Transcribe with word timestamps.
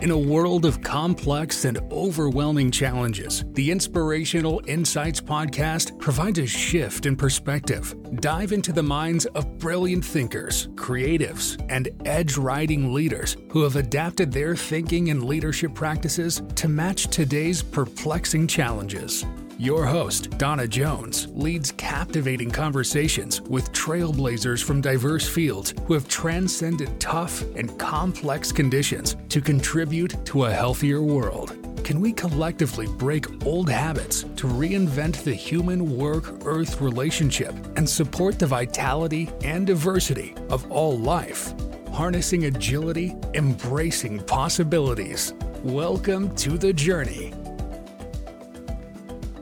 In 0.00 0.12
a 0.12 0.18
world 0.18 0.64
of 0.64 0.80
complex 0.80 1.66
and 1.66 1.78
overwhelming 1.92 2.70
challenges, 2.70 3.44
the 3.52 3.70
Inspirational 3.70 4.62
Insights 4.66 5.20
podcast 5.20 5.98
provides 5.98 6.38
a 6.38 6.46
shift 6.46 7.04
in 7.04 7.14
perspective. 7.14 7.94
Dive 8.14 8.52
into 8.52 8.72
the 8.72 8.82
minds 8.82 9.26
of 9.26 9.58
brilliant 9.58 10.02
thinkers, 10.02 10.68
creatives, 10.68 11.62
and 11.68 11.90
edge 12.06 12.38
riding 12.38 12.94
leaders 12.94 13.36
who 13.50 13.62
have 13.62 13.76
adapted 13.76 14.32
their 14.32 14.56
thinking 14.56 15.10
and 15.10 15.22
leadership 15.22 15.74
practices 15.74 16.40
to 16.54 16.66
match 16.66 17.08
today's 17.08 17.62
perplexing 17.62 18.46
challenges. 18.46 19.26
Your 19.60 19.84
host, 19.84 20.38
Donna 20.38 20.66
Jones, 20.66 21.28
leads 21.34 21.72
captivating 21.72 22.50
conversations 22.50 23.42
with 23.42 23.70
trailblazers 23.72 24.64
from 24.64 24.80
diverse 24.80 25.28
fields 25.28 25.74
who 25.84 25.92
have 25.92 26.08
transcended 26.08 26.98
tough 26.98 27.42
and 27.56 27.78
complex 27.78 28.52
conditions 28.52 29.16
to 29.28 29.42
contribute 29.42 30.14
to 30.24 30.46
a 30.46 30.50
healthier 30.50 31.02
world. 31.02 31.58
Can 31.84 32.00
we 32.00 32.10
collectively 32.10 32.86
break 32.96 33.44
old 33.44 33.68
habits 33.68 34.22
to 34.36 34.46
reinvent 34.46 35.24
the 35.24 35.34
human 35.34 35.94
work 35.94 36.42
earth 36.46 36.80
relationship 36.80 37.54
and 37.76 37.86
support 37.86 38.38
the 38.38 38.46
vitality 38.46 39.28
and 39.44 39.66
diversity 39.66 40.34
of 40.48 40.72
all 40.72 40.98
life? 40.98 41.52
Harnessing 41.92 42.46
agility, 42.46 43.14
embracing 43.34 44.20
possibilities. 44.20 45.34
Welcome 45.62 46.34
to 46.36 46.56
the 46.56 46.72
journey. 46.72 47.34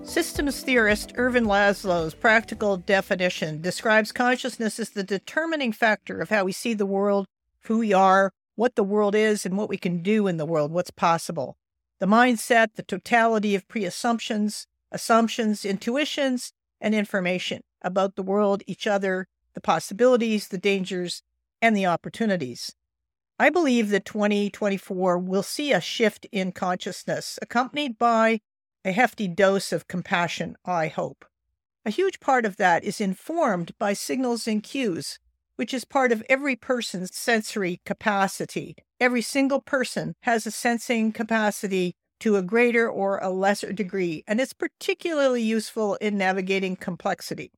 Systems 0.09 0.63
theorist 0.63 1.13
Ervin 1.17 1.45
Laszlo's 1.45 2.15
practical 2.15 2.79
definition 2.79 3.61
describes 3.61 4.11
consciousness 4.11 4.81
as 4.81 4.89
the 4.89 5.05
determining 5.05 5.71
factor 5.71 6.19
of 6.19 6.31
how 6.31 6.45
we 6.45 6.53
see 6.53 6.73
the 6.73 6.87
world, 6.87 7.27
who 7.65 7.77
we 7.81 7.93
are, 7.93 8.33
what 8.55 8.75
the 8.75 8.83
world 8.83 9.15
is, 9.15 9.45
and 9.45 9.59
what 9.59 9.69
we 9.69 9.77
can 9.77 10.03
do 10.03 10.27
in 10.27 10.39
the 10.39 10.47
world, 10.47 10.73
what's 10.73 10.91
possible. 10.91 11.59
The 11.99 12.07
mindset, 12.07 12.69
the 12.75 12.83
totality 12.83 13.55
of 13.55 13.69
pre 13.69 13.85
assumptions, 13.85 14.67
assumptions, 14.91 15.67
intuitions, 15.67 16.53
and 16.81 16.95
information 16.95 17.61
about 17.83 18.17
the 18.17 18.23
world, 18.23 18.63
each 18.67 18.87
other, 18.87 19.27
the 19.53 19.61
possibilities, 19.61 20.49
the 20.49 20.57
dangers, 20.57 21.23
and 21.61 21.77
the 21.77 21.85
opportunities. 21.85 22.75
I 23.39 23.51
believe 23.51 23.91
that 23.91 24.07
2024 24.07 25.19
will 25.19 25.43
see 25.43 25.71
a 25.71 25.83
shift 25.83 26.27
in 26.33 26.53
consciousness 26.53 27.39
accompanied 27.43 27.99
by 27.99 28.41
a 28.85 28.93
hefty 28.93 29.29
dose 29.29 29.73
of 29.73 29.89
compassion, 29.89 30.57
I 30.65 30.89
hope. 30.89 31.25
A 31.85 31.91
huge 31.91 32.21
part 32.21 32.45
of 32.45 32.57
that 32.57 32.85
is 32.85 33.01
informed 33.01 33.73
by 33.79 33.93
signals 33.93 34.47
and 34.47 34.63
cues, 34.63 35.19
which 35.57 35.75
is 35.75 35.85
part 35.85 36.13
of 36.13 36.23
every 36.29 36.55
person's 36.55 37.17
sensory 37.17 37.81
capacity. 37.85 38.77
Every 39.01 39.23
single 39.23 39.61
person 39.61 40.15
has 40.23 40.47
a 40.47 40.51
sensing 40.51 41.13
capacity 41.13 41.95
to 42.21 42.37
a 42.37 42.43
greater 42.43 42.89
or 42.89 43.19
a 43.19 43.31
lesser 43.31 43.73
degree, 43.73 44.25
and 44.27 44.41
it's 44.41 44.53
particularly 44.53 45.43
useful 45.43 45.95
in 45.97 46.19
navigating 46.19 46.77
complexity. 46.77 47.53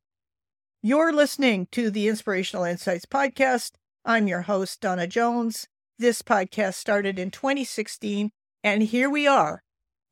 You're 0.83 1.13
listening 1.13 1.67
to 1.73 1.91
the 1.91 2.09
Inspirational 2.09 2.65
Insights 2.65 3.07
Podcast. 3.07 3.73
I'm 4.05 4.29
your 4.29 4.43
host, 4.43 4.81
Donna 4.81 5.07
Jones. 5.07 5.67
This 5.99 6.23
podcast 6.23 6.75
started 6.75 7.19
in 7.19 7.31
2016, 7.31 8.31
and 8.65 8.83
here 8.83 9.11
we 9.11 9.27
are 9.27 9.63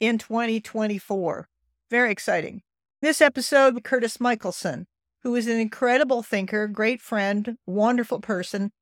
in 0.00 0.18
2024. 0.18 1.48
Very 1.90 2.10
exciting. 2.12 2.62
This 3.00 3.20
episode, 3.20 3.82
Curtis 3.84 4.20
Michelson, 4.20 4.86
who 5.22 5.34
is 5.34 5.46
an 5.46 5.58
incredible 5.58 6.22
thinker, 6.22 6.66
great 6.66 7.00
friend, 7.00 7.56
wonderful 7.66 8.20
person. 8.20 8.72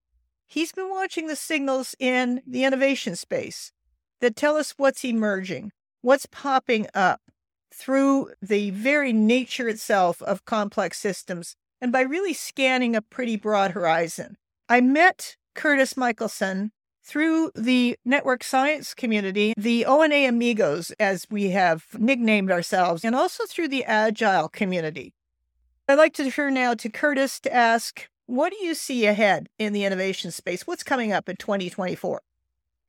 He's 0.46 0.72
been 0.72 0.90
watching 0.90 1.26
the 1.26 1.36
signals 1.36 1.94
in 1.98 2.40
the 2.46 2.64
innovation 2.64 3.16
space 3.16 3.72
that 4.20 4.36
tell 4.36 4.56
us 4.56 4.74
what's 4.76 5.04
emerging, 5.04 5.72
what's 6.02 6.26
popping 6.26 6.86
up 6.94 7.20
through 7.72 8.30
the 8.40 8.70
very 8.70 9.12
nature 9.12 9.68
itself 9.68 10.22
of 10.22 10.44
complex 10.44 10.98
systems, 10.98 11.56
and 11.80 11.92
by 11.92 12.00
really 12.00 12.32
scanning 12.32 12.96
a 12.96 13.02
pretty 13.02 13.36
broad 13.36 13.72
horizon. 13.72 14.36
I 14.68 14.80
met 14.80 15.36
Curtis 15.54 15.96
Michelson 15.96 16.72
through 17.06 17.52
the 17.54 17.96
network 18.04 18.42
science 18.42 18.92
community, 18.92 19.54
the 19.56 19.86
ONA 19.86 20.28
Amigos, 20.28 20.90
as 20.98 21.26
we 21.30 21.50
have 21.50 21.86
nicknamed 21.96 22.50
ourselves, 22.50 23.04
and 23.04 23.14
also 23.14 23.44
through 23.46 23.68
the 23.68 23.84
Agile 23.84 24.48
community. 24.48 25.14
I'd 25.88 25.98
like 25.98 26.14
to 26.14 26.28
turn 26.30 26.54
now 26.54 26.74
to 26.74 26.88
Curtis 26.88 27.38
to 27.40 27.54
ask, 27.54 28.08
what 28.26 28.52
do 28.52 28.64
you 28.64 28.74
see 28.74 29.06
ahead 29.06 29.48
in 29.56 29.72
the 29.72 29.84
innovation 29.84 30.32
space? 30.32 30.66
What's 30.66 30.82
coming 30.82 31.12
up 31.12 31.28
in 31.28 31.36
2024? 31.36 32.22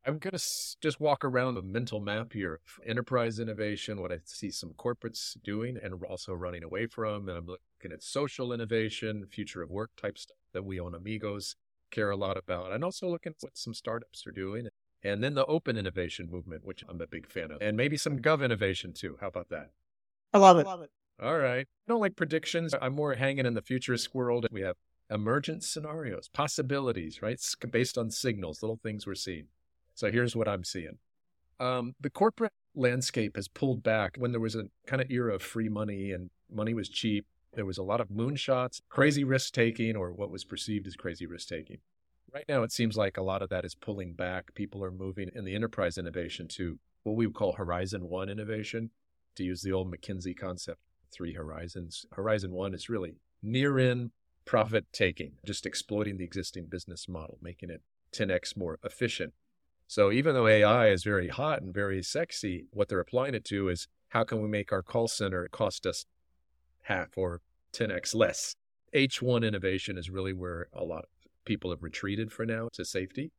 I'm 0.04 0.18
going 0.18 0.32
to 0.32 0.44
just 0.82 1.00
walk 1.00 1.24
around 1.24 1.58
a 1.58 1.62
mental 1.62 2.00
map 2.00 2.34
here 2.34 2.54
of 2.54 2.88
enterprise 2.88 3.40
innovation, 3.40 4.02
what 4.02 4.12
I 4.12 4.20
see 4.24 4.50
some 4.50 4.72
corporates 4.72 5.38
doing 5.44 5.78
and 5.84 6.02
also 6.10 6.34
running 6.34 6.64
away 6.64 6.88
from. 6.88 7.30
And 7.30 7.38
I'm 7.38 7.46
looking 7.46 7.92
at 7.92 8.02
social 8.02 8.52
innovation, 8.52 9.28
future 9.30 9.62
of 9.62 9.70
work 9.70 9.92
type 9.96 10.18
stuff 10.18 10.38
that 10.54 10.66
we 10.66 10.80
ONA 10.80 10.98
Amigos 10.98 11.56
care 11.92 12.10
a 12.10 12.16
lot 12.16 12.38
about. 12.38 12.72
And 12.72 12.84
also 12.84 13.08
looking 13.08 13.32
at 13.32 13.42
what 13.42 13.58
some 13.58 13.74
startups 13.74 14.26
are 14.28 14.32
doing. 14.32 14.68
And 15.04 15.24
then 15.24 15.36
the 15.36 15.46
open 15.46 15.78
innovation 15.78 16.28
movement, 16.32 16.66
which 16.66 16.84
I'm 16.90 17.02
a 17.02 17.08
big 17.08 17.32
fan 17.32 17.52
of. 17.52 17.62
And 17.62 17.78
maybe 17.78 17.98
some 17.98 18.20
gov 18.20 18.44
innovation 18.44 18.94
too. 18.94 19.18
How 19.22 19.28
about 19.28 19.50
that? 19.50 19.72
I 20.34 20.40
love 20.40 20.58
it. 20.58 20.66
I 20.66 20.70
love 20.70 20.82
it. 20.82 20.92
All 21.22 21.38
right. 21.38 21.68
I 21.68 21.92
don't 21.92 22.02
like 22.02 22.16
predictions. 22.16 22.74
I'm 22.80 22.94
more 22.94 23.14
hanging 23.16 23.46
in 23.46 23.54
the 23.54 23.62
futurist 23.62 24.14
world. 24.14 24.48
We 24.52 24.62
have 24.62 24.76
emergent 25.10 25.64
scenarios, 25.64 26.30
possibilities, 26.34 27.22
right? 27.22 27.40
Based 27.72 27.98
on 27.98 28.12
signals, 28.12 28.62
little 28.62 28.80
things 28.82 29.08
we're 29.08 29.16
seeing. 29.16 29.46
So 29.96 30.12
here's 30.12 30.36
what 30.36 30.48
I'm 30.48 30.64
seeing. 30.64 30.98
Um, 31.60 31.94
the 32.00 32.10
corporate 32.10 32.52
landscape 32.76 33.36
has 33.36 33.48
pulled 33.48 33.82
back 33.82 34.16
when 34.18 34.32
there 34.32 34.40
was 34.40 34.56
a 34.56 34.66
kind 34.86 35.02
of 35.02 35.10
era 35.10 35.34
of 35.34 35.42
free 35.42 35.70
money 35.70 36.12
and 36.12 36.30
money 36.52 36.74
was 36.74 36.90
cheap. 36.90 37.26
There 37.58 37.66
was 37.66 37.80
a 37.80 37.84
lot 37.84 38.02
of 38.02 38.10
moonshots, 38.10 38.82
crazy 38.88 39.24
risk 39.24 39.52
taking, 39.52 39.96
or 39.96 40.12
what 40.12 40.30
was 40.30 40.46
perceived 40.46 40.86
as 40.86 40.96
crazy 40.96 41.26
risk 41.26 41.48
taking. 41.48 41.80
Right 42.32 42.46
now, 42.48 42.62
it 42.62 42.72
seems 42.72 42.96
like 42.96 43.18
a 43.18 43.24
lot 43.24 43.42
of 43.42 43.50
that 43.50 43.66
is 43.66 43.74
pulling 43.74 44.14
back. 44.14 44.54
People 44.54 44.84
are 44.84 44.92
moving 44.92 45.32
in 45.34 45.44
the 45.44 45.56
enterprise 45.56 45.98
innovation 45.98 46.48
to 46.50 46.78
what 47.02 47.16
we 47.16 47.26
would 47.26 47.36
call 47.36 47.54
Horizon 47.54 48.10
One 48.10 48.30
innovation, 48.30 48.92
to 49.38 49.44
use 49.44 49.64
the 49.64 49.72
old 49.72 49.92
McKinsey 49.92 50.38
concept, 50.38 50.82
three 51.12 51.34
horizons. 51.34 52.06
Horizon 52.12 52.52
One 52.52 52.76
is 52.76 52.90
really 52.90 53.16
near 53.42 53.80
in 53.80 54.12
profit 54.46 54.86
taking, 54.94 55.32
just 55.44 55.66
exploiting 55.66 56.18
the 56.18 56.26
existing 56.26 56.68
business 56.68 57.10
model, 57.10 57.40
making 57.42 57.72
it 57.72 57.82
10x 58.16 58.56
more 58.56 58.78
efficient. 58.84 59.34
So 59.88 60.12
even 60.12 60.36
though 60.36 60.46
AI 60.46 60.90
is 60.90 61.04
very 61.04 61.30
hot 61.30 61.64
and 61.64 61.74
very 61.74 62.04
sexy, 62.04 62.68
what 62.70 62.88
they're 62.88 63.00
applying 63.00 63.34
it 63.34 63.46
to 63.46 63.68
is 63.70 63.88
how 64.10 64.24
can 64.26 64.44
we 64.44 64.48
make 64.48 64.72
our 64.72 64.84
call 64.84 65.08
center 65.08 65.48
cost 65.52 65.88
us 65.88 66.06
half 66.84 67.18
or 67.18 67.42
10x 67.74 68.16
less. 68.16 68.56
H1 68.94 69.46
innovation 69.46 69.98
is 69.98 70.10
really 70.10 70.34
where 70.34 70.68
a 70.74 70.84
lot 70.84 71.04
of 71.04 71.10
people 71.46 71.72
have 71.72 71.84
retreated 71.84 72.32
for 72.32 72.46
now 72.46 72.70
to 72.74 72.86
safety. 72.86 73.32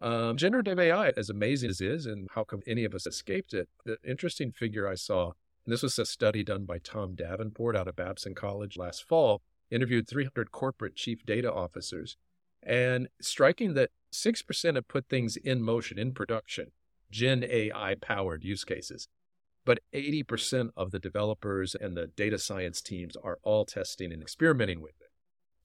Um, 0.00 0.36
generative 0.36 0.78
AI, 0.78 1.10
as 1.10 1.28
amazing 1.28 1.70
as 1.70 1.80
it 1.80 1.90
is, 1.90 2.06
and 2.06 2.28
how 2.34 2.44
come 2.44 2.60
any 2.66 2.84
of 2.84 2.94
us 2.94 3.06
escaped 3.06 3.52
it? 3.52 3.68
The 3.84 3.98
interesting 4.04 4.52
figure 4.52 4.88
I 4.88 4.94
saw, 4.94 5.32
and 5.64 5.72
this 5.72 5.82
was 5.82 5.98
a 5.98 6.06
study 6.06 6.44
done 6.44 6.64
by 6.64 6.78
Tom 6.78 7.14
Davenport 7.14 7.76
out 7.76 7.88
of 7.88 7.96
Babson 7.96 8.34
College 8.34 8.76
last 8.76 9.06
fall, 9.06 9.42
interviewed 9.70 10.08
300 10.08 10.52
corporate 10.52 10.94
chief 10.94 11.24
data 11.26 11.52
officers. 11.52 12.16
And 12.62 13.08
striking 13.20 13.74
that 13.74 13.90
6% 14.12 14.74
have 14.74 14.88
put 14.88 15.08
things 15.08 15.36
in 15.36 15.62
motion, 15.62 15.98
in 15.98 16.12
production, 16.12 16.70
Gen 17.10 17.44
AI 17.44 17.96
powered 18.00 18.44
use 18.44 18.64
cases 18.64 19.08
but 19.68 19.80
80% 19.92 20.70
of 20.78 20.92
the 20.92 20.98
developers 20.98 21.76
and 21.78 21.94
the 21.94 22.06
data 22.06 22.38
science 22.38 22.80
teams 22.80 23.18
are 23.22 23.38
all 23.42 23.66
testing 23.66 24.14
and 24.14 24.22
experimenting 24.22 24.80
with 24.80 24.94
it. 24.98 25.10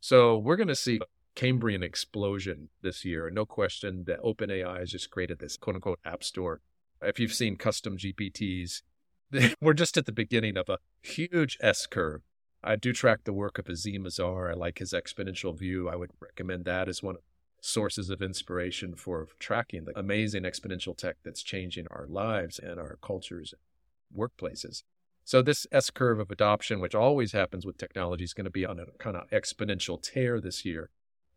So 0.02 0.38
we're 0.38 0.58
going 0.58 0.68
to 0.68 0.76
see 0.76 0.98
a 0.98 1.06
Cambrian 1.36 1.84
explosion 1.84 2.68
this 2.82 3.06
year. 3.06 3.30
No 3.30 3.46
question 3.46 4.04
that 4.08 4.22
OpenAI 4.22 4.80
has 4.80 4.92
just 4.92 5.10
created 5.10 5.40
this 5.40 5.56
quote 5.56 5.78
unquote 5.78 6.02
app 6.04 6.22
store. 6.22 6.60
If 7.02 7.18
you've 7.18 7.34
seen 7.34 7.56
custom 7.56 7.98
GPTs, 7.98 8.82
we're 9.62 9.72
just 9.72 9.96
at 9.96 10.06
the 10.06 10.12
beginning 10.12 10.58
of 10.58 10.68
a 10.68 10.80
huge 11.02 11.58
S 11.62 11.88
curve. 11.88 12.24
I 12.62 12.76
do 12.76 12.92
track 12.92 13.22
the 13.24 13.32
work 13.32 13.58
of 13.58 13.68
Azeem 13.68 14.06
Azhar. 14.06 14.52
I 14.52 14.54
like 14.54 14.80
his 14.80 14.92
exponential 14.92 15.58
view. 15.58 15.88
I 15.88 15.96
would 15.96 16.12
recommend 16.20 16.66
that 16.66 16.90
as 16.90 17.02
one 17.02 17.16
of 17.16 17.22
sources 17.62 18.10
of 18.10 18.22
inspiration 18.22 18.96
for 18.96 19.30
tracking 19.40 19.86
the 19.86 19.98
amazing 19.98 20.44
exponential 20.44 20.98
tech 20.98 21.16
that's 21.24 21.42
changing 21.42 21.88
our 21.90 22.06
lives 22.10 22.60
and 22.60 22.78
our 22.78 22.98
cultures 23.02 23.54
workplaces. 24.16 24.84
So 25.26 25.42
this 25.42 25.66
S 25.72 25.90
curve 25.90 26.20
of 26.20 26.32
adoption, 26.32 26.80
which 26.80 26.96
always 26.96 27.32
happens 27.32 27.66
with 27.66 27.78
technology, 27.78 28.24
is 28.24 28.34
going 28.34 28.46
to 28.46 28.52
be 28.52 28.66
on 28.66 28.80
a 28.80 28.86
kind 29.00 29.16
of 29.16 29.30
exponential 29.30 30.02
tear 30.02 30.42
this 30.42 30.66
year. 30.66 30.90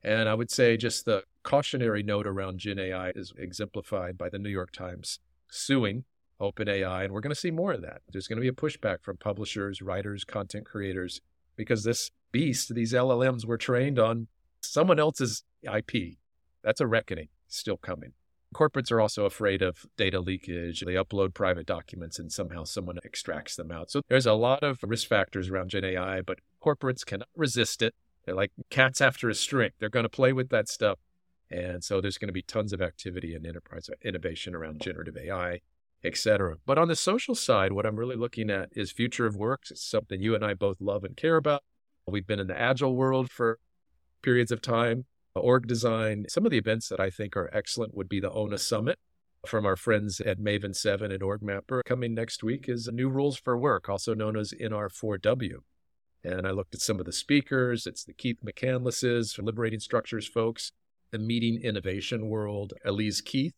And 0.02 0.28
I 0.28 0.34
would 0.34 0.50
say 0.50 0.76
just 0.76 1.04
the 1.04 1.22
cautionary 1.42 2.02
note 2.02 2.26
around 2.26 2.58
Gen 2.58 2.78
AI 2.78 3.10
is 3.10 3.32
exemplified 3.38 4.18
by 4.18 4.28
the 4.28 4.38
New 4.38 4.50
York 4.50 4.72
Times 4.72 5.20
suing 5.48 6.04
OpenAI, 6.40 7.04
and 7.04 7.12
we're 7.12 7.20
going 7.20 7.34
to 7.34 7.40
see 7.40 7.50
more 7.50 7.72
of 7.72 7.82
that. 7.82 8.02
There's 8.10 8.28
going 8.28 8.36
to 8.36 8.42
be 8.42 8.48
a 8.48 8.52
pushback 8.52 9.02
from 9.02 9.16
publishers, 9.16 9.80
writers, 9.80 10.24
content 10.24 10.66
creators, 10.66 11.20
because 11.56 11.84
this 11.84 12.10
beast, 12.32 12.74
these 12.74 12.92
LLMs 12.92 13.46
were 13.46 13.56
trained 13.56 13.98
on 13.98 14.28
someone 14.60 14.98
else's 14.98 15.44
IP. 15.62 16.18
That's 16.62 16.80
a 16.80 16.86
reckoning 16.86 17.28
still 17.48 17.76
coming. 17.76 18.12
Corporates 18.56 18.90
are 18.90 19.00
also 19.00 19.26
afraid 19.26 19.60
of 19.60 19.84
data 19.98 20.18
leakage. 20.18 20.80
They 20.80 20.94
upload 20.94 21.34
private 21.34 21.66
documents 21.66 22.18
and 22.18 22.32
somehow 22.32 22.64
someone 22.64 22.98
extracts 23.04 23.54
them 23.54 23.70
out. 23.70 23.90
So 23.90 24.00
there's 24.08 24.24
a 24.24 24.32
lot 24.32 24.62
of 24.62 24.78
risk 24.82 25.08
factors 25.08 25.50
around 25.50 25.70
Gen 25.70 25.84
AI, 25.84 26.22
but 26.22 26.38
corporates 26.64 27.04
cannot 27.04 27.28
resist 27.36 27.82
it. 27.82 27.94
They're 28.24 28.34
like 28.34 28.52
cats 28.70 29.02
after 29.02 29.28
a 29.28 29.34
string. 29.34 29.72
They're 29.78 29.90
going 29.90 30.04
to 30.04 30.08
play 30.08 30.32
with 30.32 30.48
that 30.48 30.68
stuff. 30.68 30.98
And 31.50 31.84
so 31.84 32.00
there's 32.00 32.16
going 32.16 32.28
to 32.28 32.32
be 32.32 32.42
tons 32.42 32.72
of 32.72 32.80
activity 32.80 33.34
and 33.34 33.46
enterprise 33.46 33.90
innovation 34.02 34.54
around 34.54 34.80
generative 34.80 35.18
AI, 35.18 35.60
et 36.02 36.16
cetera. 36.16 36.56
But 36.64 36.78
on 36.78 36.88
the 36.88 36.96
social 36.96 37.34
side, 37.34 37.72
what 37.72 37.84
I'm 37.84 37.96
really 37.96 38.16
looking 38.16 38.50
at 38.50 38.70
is 38.72 38.90
future 38.90 39.26
of 39.26 39.36
work. 39.36 39.64
It's 39.70 39.84
something 39.84 40.22
you 40.22 40.34
and 40.34 40.44
I 40.44 40.54
both 40.54 40.80
love 40.80 41.04
and 41.04 41.14
care 41.14 41.36
about. 41.36 41.62
We've 42.06 42.26
been 42.26 42.40
in 42.40 42.46
the 42.46 42.58
agile 42.58 42.96
world 42.96 43.30
for 43.30 43.58
periods 44.22 44.50
of 44.50 44.62
time, 44.62 45.04
org 45.38 45.66
design. 45.66 46.26
Some 46.28 46.44
of 46.44 46.50
the 46.50 46.58
events 46.58 46.88
that 46.88 47.00
I 47.00 47.10
think 47.10 47.36
are 47.36 47.50
excellent 47.52 47.94
would 47.94 48.08
be 48.08 48.20
the 48.20 48.30
ONA 48.30 48.58
Summit 48.58 48.98
from 49.46 49.64
our 49.64 49.76
friends 49.76 50.20
at 50.20 50.38
Maven 50.38 50.74
7 50.74 51.10
and 51.12 51.22
OrgMapper. 51.22 51.82
Coming 51.84 52.14
next 52.14 52.42
week 52.42 52.68
is 52.68 52.88
New 52.92 53.08
Rules 53.08 53.36
for 53.36 53.56
Work, 53.56 53.88
also 53.88 54.14
known 54.14 54.36
as 54.36 54.52
NR4W. 54.52 55.58
And 56.24 56.46
I 56.46 56.50
looked 56.50 56.74
at 56.74 56.80
some 56.80 56.98
of 56.98 57.06
the 57.06 57.12
speakers. 57.12 57.86
It's 57.86 58.04
the 58.04 58.12
Keith 58.12 58.38
McCandlesses, 58.44 59.40
Liberating 59.42 59.80
Structures 59.80 60.26
folks, 60.26 60.72
the 61.12 61.18
Meeting 61.18 61.60
Innovation 61.62 62.28
World, 62.28 62.72
Elise 62.84 63.20
Keith, 63.20 63.54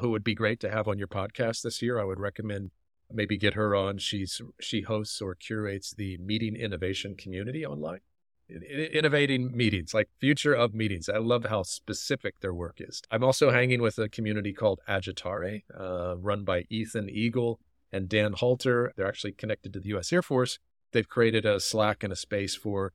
who 0.00 0.10
would 0.10 0.24
be 0.24 0.34
great 0.34 0.58
to 0.60 0.70
have 0.70 0.88
on 0.88 0.98
your 0.98 1.08
podcast 1.08 1.62
this 1.62 1.80
year. 1.80 2.00
I 2.00 2.04
would 2.04 2.18
recommend 2.18 2.72
maybe 3.12 3.36
get 3.36 3.54
her 3.54 3.74
on. 3.74 3.98
She's 3.98 4.40
she 4.60 4.82
hosts 4.82 5.20
or 5.20 5.34
curates 5.34 5.92
the 5.92 6.18
Meeting 6.18 6.56
Innovation 6.56 7.14
community 7.14 7.64
online. 7.64 8.00
Innovating 8.50 9.56
meetings, 9.56 9.92
like 9.92 10.08
future 10.18 10.54
of 10.54 10.74
meetings. 10.74 11.08
I 11.08 11.18
love 11.18 11.44
how 11.46 11.62
specific 11.64 12.40
their 12.40 12.54
work 12.54 12.76
is. 12.78 13.02
I'm 13.10 13.22
also 13.22 13.50
hanging 13.50 13.82
with 13.82 13.98
a 13.98 14.08
community 14.08 14.52
called 14.52 14.80
Agitare, 14.88 15.64
uh, 15.78 16.16
run 16.16 16.44
by 16.44 16.64
Ethan 16.70 17.10
Eagle 17.10 17.60
and 17.92 18.08
Dan 18.08 18.32
Halter. 18.32 18.92
They're 18.96 19.06
actually 19.06 19.32
connected 19.32 19.72
to 19.74 19.80
the 19.80 19.88
U.S. 19.90 20.12
Air 20.12 20.22
Force 20.22 20.58
they've 20.92 21.08
created 21.08 21.44
a 21.44 21.60
Slack 21.60 22.02
and 22.02 22.12
a 22.12 22.16
space 22.16 22.54
for 22.54 22.92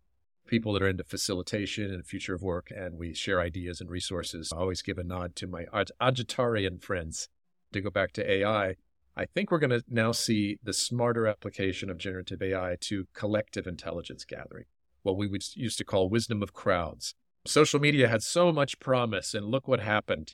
people 0.48 0.74
that 0.74 0.82
are 0.82 0.88
into 0.88 1.04
facilitation 1.04 1.94
and 1.94 2.06
future 2.06 2.34
of 2.34 2.42
work, 2.42 2.70
and 2.76 2.98
we 2.98 3.14
share 3.14 3.40
ideas 3.40 3.80
and 3.80 3.90
resources. 3.90 4.52
I 4.54 4.60
always 4.60 4.82
give 4.82 4.98
a 4.98 5.04
nod 5.04 5.36
to 5.38 5.48
my 5.48 5.66
Agitarian 6.02 6.82
friends. 6.82 7.30
To 7.72 7.82
go 7.82 7.90
back 7.90 8.12
to 8.14 8.32
AI, 8.32 8.76
I 9.16 9.26
think 9.26 9.50
we're 9.50 9.58
going 9.58 9.72
to 9.72 9.84
now 9.90 10.12
see 10.12 10.60
the 10.62 10.74
smarter 10.74 11.26
application 11.26 11.90
of 11.90 11.98
generative 11.98 12.40
AI 12.40 12.78
to 12.82 13.08
collective 13.16 13.66
intelligence 13.66 14.26
gathering, 14.26 14.66
what 15.04 15.18
we 15.18 15.28
would 15.28 15.44
used 15.56 15.78
to 15.78 15.86
call 15.86 16.10
wisdom 16.10 16.42
of 16.42 16.54
crowds. 16.54 17.16
Social 17.46 17.80
media 17.80 18.08
had 18.08 18.24
so 18.24 18.52
much 18.52 18.80
promise, 18.80 19.34
and 19.34 19.46
look 19.46 19.68
what 19.68 19.82
happened. 19.82 20.34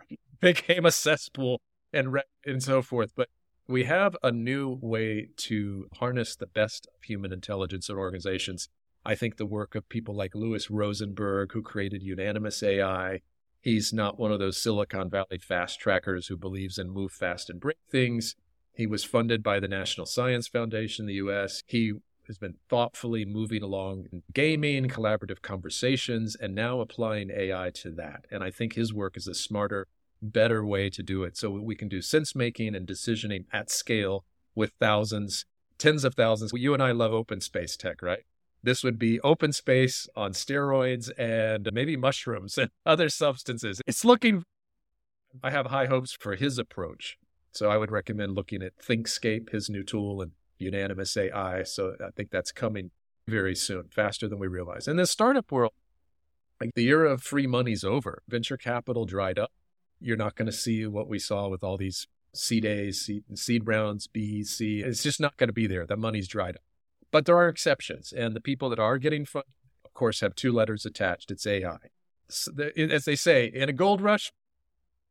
became 0.40 0.86
a 0.86 0.90
cesspool 0.90 1.60
and 1.92 2.16
and 2.44 2.62
so 2.62 2.82
forth. 2.82 3.12
But 3.14 3.28
we 3.68 3.84
have 3.84 4.16
a 4.22 4.32
new 4.32 4.78
way 4.82 5.28
to 5.36 5.86
harness 5.98 6.34
the 6.34 6.46
best 6.46 6.86
of 6.96 7.04
human 7.04 7.32
intelligence 7.32 7.88
in 7.88 7.96
organizations. 7.96 8.68
I 9.04 9.14
think 9.14 9.36
the 9.36 9.46
work 9.46 9.74
of 9.74 9.88
people 9.88 10.14
like 10.14 10.34
Louis 10.34 10.68
Rosenberg, 10.68 11.52
who 11.52 11.62
created 11.62 12.02
Unanimous 12.02 12.62
AI, 12.62 13.20
he's 13.60 13.92
not 13.92 14.18
one 14.18 14.32
of 14.32 14.38
those 14.38 14.60
Silicon 14.60 15.08
Valley 15.08 15.38
fast 15.40 15.78
trackers 15.78 16.26
who 16.26 16.36
believes 16.36 16.78
in 16.78 16.90
move 16.90 17.12
fast 17.12 17.48
and 17.48 17.60
break 17.60 17.78
things. 17.90 18.34
He 18.74 18.86
was 18.86 19.04
funded 19.04 19.42
by 19.42 19.60
the 19.60 19.68
National 19.68 20.06
Science 20.06 20.48
Foundation 20.48 21.06
the 21.06 21.14
US. 21.14 21.62
He 21.66 21.92
has 22.30 22.38
been 22.38 22.54
thoughtfully 22.68 23.24
moving 23.24 23.60
along 23.60 24.06
in 24.12 24.22
gaming, 24.32 24.88
collaborative 24.88 25.42
conversations, 25.42 26.36
and 26.36 26.54
now 26.54 26.80
applying 26.80 27.28
AI 27.28 27.70
to 27.74 27.90
that. 27.90 28.24
And 28.30 28.44
I 28.44 28.52
think 28.52 28.74
his 28.74 28.94
work 28.94 29.16
is 29.16 29.26
a 29.26 29.34
smarter 29.34 29.88
better 30.22 30.64
way 30.64 30.90
to 30.90 31.02
do 31.02 31.24
it. 31.24 31.36
So 31.36 31.50
we 31.50 31.74
can 31.74 31.88
do 31.88 32.00
sense 32.00 32.36
making 32.36 32.76
and 32.76 32.86
decisioning 32.86 33.46
at 33.52 33.68
scale 33.68 34.24
with 34.54 34.70
thousands, 34.78 35.44
tens 35.76 36.04
of 36.04 36.14
thousands. 36.14 36.52
You 36.54 36.72
and 36.72 36.80
I 36.80 36.92
love 36.92 37.12
open 37.12 37.40
space 37.40 37.76
tech, 37.76 38.00
right? 38.00 38.22
This 38.62 38.84
would 38.84 38.98
be 38.98 39.18
open 39.22 39.52
space 39.52 40.08
on 40.14 40.32
steroids 40.32 41.10
and 41.18 41.68
maybe 41.72 41.96
mushrooms 41.96 42.56
and 42.56 42.70
other 42.86 43.08
substances. 43.08 43.80
It's 43.88 44.04
looking, 44.04 44.44
I 45.42 45.50
have 45.50 45.66
high 45.66 45.86
hopes 45.86 46.12
for 46.12 46.36
his 46.36 46.58
approach. 46.58 47.18
So 47.52 47.68
I 47.68 47.76
would 47.76 47.90
recommend 47.90 48.36
looking 48.36 48.62
at 48.62 48.78
ThinkScape, 48.78 49.50
his 49.50 49.68
new 49.68 49.82
tool, 49.82 50.22
and 50.22 50.30
Unanimous 50.60 51.16
AI. 51.16 51.62
So 51.64 51.94
I 52.04 52.10
think 52.10 52.30
that's 52.30 52.52
coming 52.52 52.90
very 53.26 53.54
soon, 53.54 53.84
faster 53.90 54.28
than 54.28 54.38
we 54.38 54.46
realize. 54.46 54.88
In 54.88 54.96
the 54.96 55.06
startup 55.06 55.50
world, 55.52 55.72
like 56.60 56.74
the 56.74 56.88
era 56.88 57.10
of 57.10 57.22
free 57.22 57.46
money's 57.46 57.84
over. 57.84 58.22
Venture 58.28 58.56
capital 58.56 59.06
dried 59.06 59.38
up 59.38 59.50
you're 60.00 60.16
not 60.16 60.34
going 60.34 60.46
to 60.46 60.52
see 60.52 60.86
what 60.86 61.08
we 61.08 61.18
saw 61.18 61.48
with 61.48 61.62
all 61.62 61.76
these 61.76 62.08
seed 62.34 62.64
A's, 62.64 63.00
seed, 63.02 63.24
seed 63.34 63.66
rounds, 63.66 64.06
B, 64.06 64.42
C. 64.42 64.80
It's 64.80 65.02
just 65.02 65.20
not 65.20 65.36
going 65.36 65.48
to 65.48 65.54
be 65.54 65.66
there. 65.66 65.86
The 65.86 65.96
money's 65.96 66.26
dried 66.26 66.56
up. 66.56 66.62
But 67.10 67.26
there 67.26 67.36
are 67.36 67.48
exceptions. 67.48 68.12
And 68.12 68.34
the 68.34 68.40
people 68.40 68.70
that 68.70 68.78
are 68.78 68.98
getting 68.98 69.26
funded, 69.26 69.50
of 69.84 69.92
course, 69.92 70.20
have 70.20 70.34
two 70.34 70.52
letters 70.52 70.86
attached. 70.86 71.30
It's 71.30 71.46
AI. 71.46 71.76
So 72.28 72.52
as 72.76 73.04
they 73.04 73.16
say, 73.16 73.46
in 73.46 73.68
a 73.68 73.72
gold 73.72 74.00
rush, 74.00 74.32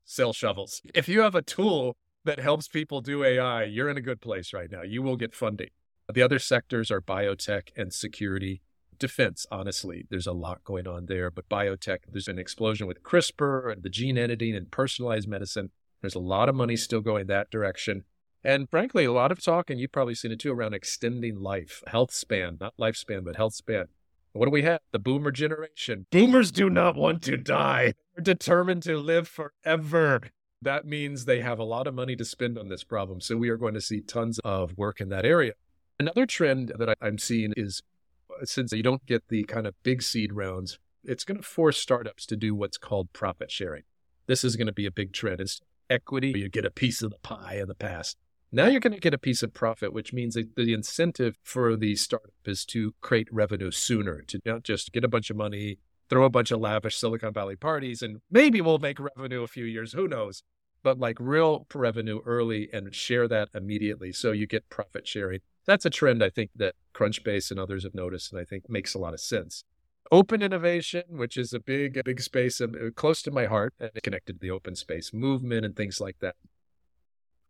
sell 0.05 0.33
shovels. 0.33 0.81
If 0.93 1.07
you 1.07 1.21
have 1.21 1.35
a 1.35 1.41
tool 1.41 1.97
that 2.29 2.39
helps 2.39 2.67
people 2.67 3.01
do 3.01 3.23
AI, 3.23 3.63
you're 3.63 3.89
in 3.89 3.97
a 3.97 4.01
good 4.01 4.21
place 4.21 4.53
right 4.53 4.71
now. 4.71 4.83
You 4.83 5.01
will 5.01 5.15
get 5.15 5.33
funding. 5.33 5.69
The 6.13 6.21
other 6.21 6.37
sectors 6.37 6.91
are 6.91 7.01
biotech 7.01 7.69
and 7.75 7.91
security 7.91 8.61
defense, 8.99 9.47
honestly. 9.51 10.05
There's 10.11 10.27
a 10.27 10.31
lot 10.31 10.63
going 10.63 10.87
on 10.87 11.07
there. 11.07 11.31
But 11.31 11.49
biotech, 11.49 11.99
there's 12.11 12.27
an 12.27 12.37
explosion 12.37 12.85
with 12.85 13.01
CRISPR 13.01 13.71
and 13.73 13.81
the 13.81 13.89
gene 13.89 14.17
editing 14.17 14.55
and 14.55 14.69
personalized 14.69 15.27
medicine. 15.27 15.71
There's 16.01 16.15
a 16.15 16.19
lot 16.19 16.49
of 16.49 16.55
money 16.55 16.75
still 16.75 17.01
going 17.01 17.25
that 17.27 17.49
direction. 17.49 18.03
And 18.43 18.69
frankly, 18.69 19.05
a 19.05 19.11
lot 19.11 19.31
of 19.31 19.43
talk, 19.43 19.71
and 19.71 19.79
you've 19.79 19.91
probably 19.91 20.15
seen 20.15 20.31
it 20.31 20.39
too, 20.39 20.51
around 20.51 20.75
extending 20.75 21.39
life, 21.39 21.81
health 21.87 22.11
span, 22.11 22.57
not 22.61 22.77
lifespan, 22.79 23.25
but 23.25 23.37
health 23.37 23.55
span. 23.55 23.85
What 24.33 24.45
do 24.45 24.51
we 24.51 24.61
have? 24.61 24.81
The 24.91 24.99
boomer 24.99 25.31
generation. 25.31 26.05
Boomers 26.11 26.51
do 26.51 26.69
not 26.69 26.95
want 26.95 27.23
to 27.23 27.37
die. 27.37 27.93
They're 28.15 28.23
determined 28.23 28.83
to 28.83 28.97
live 28.97 29.27
forever. 29.27 30.21
That 30.61 30.85
means 30.85 31.25
they 31.25 31.39
have 31.41 31.59
a 31.59 31.63
lot 31.63 31.87
of 31.87 31.93
money 31.93 32.15
to 32.17 32.25
spend 32.25 32.57
on 32.57 32.67
this 32.67 32.83
problem. 32.83 33.21
So 33.21 33.37
we 33.37 33.49
are 33.49 33.57
going 33.57 33.75
to 33.75 33.81
see 33.81 34.01
tons 34.01 34.39
of 34.39 34.77
work 34.77 34.99
in 34.99 35.09
that 35.09 35.25
area. 35.25 35.53
Another 35.99 36.25
trend 36.25 36.73
that 36.77 36.97
I'm 37.01 37.17
seeing 37.17 37.53
is 37.55 37.81
uh, 38.29 38.45
since 38.45 38.71
you 38.73 38.83
don't 38.83 39.05
get 39.05 39.27
the 39.29 39.43
kind 39.43 39.67
of 39.67 39.75
big 39.83 40.01
seed 40.01 40.33
rounds, 40.33 40.77
it's 41.03 41.23
going 41.23 41.37
to 41.37 41.43
force 41.43 41.77
startups 41.77 42.25
to 42.27 42.35
do 42.35 42.53
what's 42.53 42.77
called 42.77 43.11
profit 43.13 43.51
sharing. 43.51 43.83
This 44.27 44.43
is 44.43 44.55
going 44.55 44.67
to 44.67 44.73
be 44.73 44.85
a 44.85 44.91
big 44.91 45.13
trend. 45.13 45.39
It's 45.39 45.61
equity, 45.89 46.33
you 46.35 46.49
get 46.49 46.65
a 46.65 46.71
piece 46.71 47.01
of 47.01 47.11
the 47.11 47.17
pie 47.19 47.57
in 47.59 47.67
the 47.67 47.75
past. 47.75 48.17
Now 48.51 48.65
you're 48.65 48.79
going 48.79 48.93
to 48.93 48.99
get 48.99 49.13
a 49.13 49.19
piece 49.19 49.43
of 49.43 49.53
profit, 49.53 49.93
which 49.93 50.11
means 50.11 50.33
that 50.33 50.55
the 50.55 50.73
incentive 50.73 51.37
for 51.43 51.75
the 51.75 51.95
startup 51.95 52.31
is 52.45 52.65
to 52.65 52.93
create 52.99 53.27
revenue 53.31 53.71
sooner, 53.71 54.21
to 54.23 54.39
not 54.45 54.63
just 54.63 54.91
get 54.91 55.03
a 55.03 55.09
bunch 55.09 55.29
of 55.29 55.37
money, 55.37 55.77
throw 56.09 56.23
a 56.25 56.29
bunch 56.29 56.51
of 56.51 56.59
lavish 56.59 56.97
Silicon 56.97 57.33
Valley 57.33 57.55
parties, 57.55 58.01
and 58.01 58.21
maybe 58.29 58.61
we'll 58.61 58.79
make 58.79 58.99
revenue 58.99 59.43
a 59.43 59.47
few 59.47 59.65
years. 59.65 59.93
Who 59.93 60.07
knows? 60.07 60.43
But 60.81 60.97
like 60.97 61.17
real 61.19 61.67
revenue 61.73 62.21
early 62.25 62.69
and 62.71 62.95
share 62.95 63.27
that 63.27 63.49
immediately. 63.53 64.11
So 64.13 64.31
you 64.31 64.47
get 64.47 64.69
profit 64.69 65.07
sharing 65.07 65.41
that's 65.69 65.85
a 65.85 65.91
trend 65.91 66.23
I 66.23 66.31
think 66.31 66.49
that 66.55 66.73
Crunchbase 66.95 67.51
and 67.51 67.59
others 67.59 67.83
have 67.83 67.93
noticed, 67.93 68.31
and 68.31 68.41
I 68.41 68.43
think 68.43 68.67
makes 68.67 68.95
a 68.95 68.97
lot 68.97 69.13
of 69.13 69.19
sense. 69.19 69.63
Open 70.11 70.41
innovation, 70.41 71.03
which 71.09 71.37
is 71.37 71.53
a 71.53 71.59
big, 71.59 72.01
big 72.03 72.19
space 72.21 72.59
uh, 72.59 72.67
close 72.95 73.21
to 73.21 73.31
my 73.31 73.45
heart 73.45 73.75
and 73.79 73.91
connected 74.01 74.33
to 74.33 74.39
the 74.39 74.49
open 74.49 74.75
space 74.75 75.13
movement 75.13 75.65
and 75.65 75.75
things 75.75 76.01
like 76.01 76.17
that. 76.21 76.35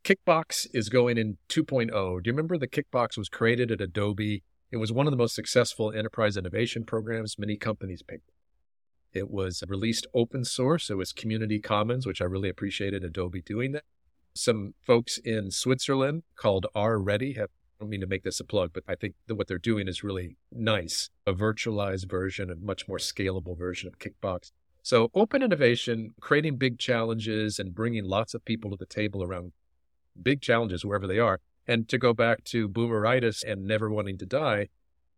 Kickbox 0.03 0.67
is 0.73 0.89
going 0.89 1.17
in 1.17 1.37
2.0. 1.47 1.87
Do 1.87 2.29
you 2.29 2.33
remember 2.33 2.57
the 2.57 2.67
Kickbox 2.67 3.17
was 3.17 3.29
created 3.29 3.71
at 3.71 3.79
Adobe? 3.79 4.43
It 4.69 4.77
was 4.77 4.91
one 4.91 5.07
of 5.07 5.11
the 5.11 5.17
most 5.17 5.33
successful 5.33 5.93
enterprise 5.93 6.35
innovation 6.35 6.83
programs 6.83 7.39
many 7.39 7.55
companies 7.55 8.03
picked. 8.03 8.29
It 9.13 9.29
was 9.29 9.63
released 9.67 10.07
open 10.13 10.45
source. 10.45 10.89
It 10.89 10.97
was 10.97 11.13
community 11.13 11.59
commons, 11.59 12.05
which 12.05 12.21
I 12.21 12.25
really 12.25 12.49
appreciated 12.49 13.03
Adobe 13.03 13.41
doing 13.41 13.71
that. 13.71 13.83
Some 14.35 14.75
folks 14.81 15.17
in 15.17 15.51
Switzerland 15.51 16.23
called 16.35 16.67
R-Ready 16.75 17.33
have 17.33 17.49
I 17.79 17.85
don't 17.85 17.91
mean 17.91 18.01
to 18.01 18.07
make 18.07 18.23
this 18.23 18.41
a 18.41 18.43
plug, 18.43 18.71
but 18.73 18.83
I 18.89 18.95
think 18.95 19.15
that 19.27 19.35
what 19.35 19.47
they're 19.47 19.57
doing 19.57 19.87
is 19.87 20.03
really 20.03 20.35
nice. 20.51 21.09
A 21.25 21.31
virtualized 21.31 22.09
version, 22.09 22.51
a 22.51 22.55
much 22.55 22.89
more 22.89 22.97
scalable 22.97 23.57
version 23.57 23.87
of 23.87 23.99
Kickbox. 23.99 24.51
So 24.83 25.09
open 25.13 25.41
innovation, 25.41 26.13
creating 26.19 26.57
big 26.57 26.77
challenges 26.77 27.57
and 27.57 27.73
bringing 27.73 28.03
lots 28.03 28.33
of 28.33 28.43
people 28.43 28.71
to 28.71 28.75
the 28.75 28.85
table 28.85 29.23
around 29.23 29.53
big 30.21 30.41
challenges 30.41 30.83
wherever 30.83 31.07
they 31.07 31.19
are. 31.19 31.39
And 31.67 31.87
to 31.87 31.97
go 31.97 32.13
back 32.13 32.43
to 32.45 32.67
boomeritis 32.67 33.45
and 33.47 33.65
never 33.65 33.89
wanting 33.89 34.17
to 34.17 34.25
die, 34.25 34.67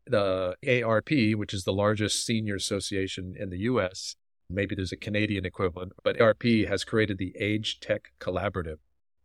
the 0.08 0.56
AARP, 0.66 1.36
which 1.36 1.54
is 1.54 1.64
the 1.64 1.74
largest 1.74 2.26
senior 2.26 2.56
association 2.56 3.36
in 3.38 3.50
the 3.50 3.60
US, 3.60 4.16
maybe 4.50 4.76
there's 4.76 4.92
a 4.92 4.98
Canadian 4.98 5.46
equivalent, 5.46 5.94
but 6.04 6.18
AARP 6.18 6.68
has 6.68 6.84
created 6.84 7.18
the 7.18 7.36
Age 7.38 7.80
Tech 7.80 8.12
Collaborative 8.20 8.78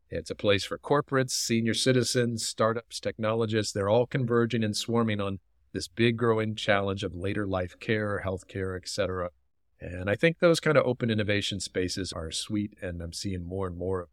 it's 0.08 0.30
a 0.30 0.36
place 0.36 0.64
for 0.64 0.78
corporates, 0.78 1.32
senior 1.32 1.74
citizens, 1.74 2.46
startups, 2.46 3.00
technologists. 3.00 3.72
They're 3.72 3.88
all 3.88 4.06
converging 4.06 4.62
and 4.62 4.76
swarming 4.76 5.20
on 5.20 5.40
this 5.72 5.88
big 5.88 6.16
growing 6.16 6.54
challenge 6.54 7.02
of 7.02 7.14
later 7.14 7.46
life 7.46 7.78
care, 7.80 8.22
healthcare, 8.24 8.76
et 8.76 8.88
cetera. 8.88 9.30
And 9.80 10.08
I 10.08 10.14
think 10.14 10.38
those 10.38 10.60
kind 10.60 10.76
of 10.78 10.86
open 10.86 11.10
innovation 11.10 11.60
spaces 11.60 12.12
are 12.12 12.30
sweet, 12.30 12.74
and 12.80 13.02
I'm 13.02 13.12
seeing 13.12 13.44
more 13.44 13.66
and 13.66 13.76
more 13.76 14.00
of 14.02 14.08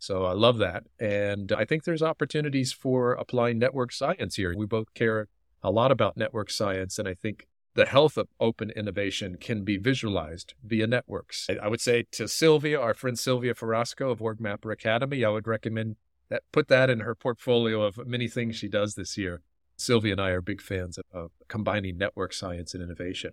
so 0.00 0.24
I 0.24 0.32
love 0.32 0.58
that. 0.58 0.84
And 1.00 1.50
I 1.50 1.64
think 1.64 1.82
there's 1.82 2.02
opportunities 2.02 2.72
for 2.72 3.14
applying 3.14 3.58
network 3.58 3.90
science 3.90 4.36
here. 4.36 4.54
We 4.56 4.64
both 4.64 4.94
care 4.94 5.26
a 5.62 5.70
lot 5.70 5.90
about 5.90 6.16
network 6.16 6.50
science. 6.50 6.98
And 6.98 7.08
I 7.08 7.14
think 7.14 7.46
the 7.74 7.86
health 7.86 8.16
of 8.16 8.28
open 8.40 8.70
innovation 8.70 9.36
can 9.40 9.64
be 9.64 9.76
visualized 9.76 10.54
via 10.64 10.86
networks. 10.86 11.46
I 11.62 11.68
would 11.68 11.80
say 11.80 12.04
to 12.12 12.26
Sylvia, 12.26 12.80
our 12.80 12.94
friend 12.94 13.18
Sylvia 13.18 13.54
Ferrasco 13.54 14.10
of 14.10 14.18
OrgMapper 14.18 14.72
Academy, 14.72 15.24
I 15.24 15.28
would 15.28 15.46
recommend 15.46 15.96
that 16.28 16.42
put 16.52 16.68
that 16.68 16.90
in 16.90 17.00
her 17.00 17.14
portfolio 17.14 17.82
of 17.82 18.06
many 18.06 18.28
things 18.28 18.56
she 18.56 18.68
does 18.68 18.94
this 18.94 19.16
year. 19.16 19.42
Sylvia 19.76 20.12
and 20.12 20.20
I 20.20 20.30
are 20.30 20.42
big 20.42 20.60
fans 20.60 20.98
of, 20.98 21.04
of 21.12 21.30
combining 21.46 21.96
network 21.96 22.32
science 22.32 22.74
and 22.74 22.82
innovation. 22.82 23.32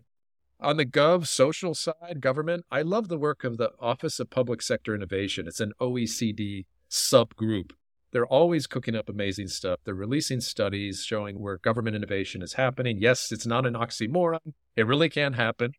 On 0.60 0.78
the 0.78 0.86
gov 0.86 1.28
social 1.28 1.74
side, 1.74 2.22
government, 2.22 2.66
I 2.72 2.82
love 2.82 3.08
the 3.08 3.18
work 3.18 3.44
of 3.44 3.58
the 3.58 3.72
Office 3.80 4.20
of 4.20 4.30
Public 4.30 4.62
Sector 4.62 4.96
Innovation. 4.96 5.48
It's 5.48 5.60
an 5.60 5.74
OECD 5.82 6.66
subgroup. 6.90 7.72
They're 8.16 8.26
always 8.26 8.66
cooking 8.66 8.96
up 8.96 9.10
amazing 9.10 9.50
stuff. 9.50 9.82
They're 9.84 9.94
releasing 9.94 10.40
studies 10.40 11.04
showing 11.04 11.38
where 11.38 11.58
government 11.58 11.98
innovation 11.98 12.42
is 12.42 12.54
happening. 12.54 12.98
Yes, 12.98 13.30
it's 13.30 13.46
not 13.46 13.66
an 13.66 13.74
oxymoron. 13.74 14.54
It 14.78 14.88
really 14.88 15.10
can 15.10 15.34
happen. 15.34 15.74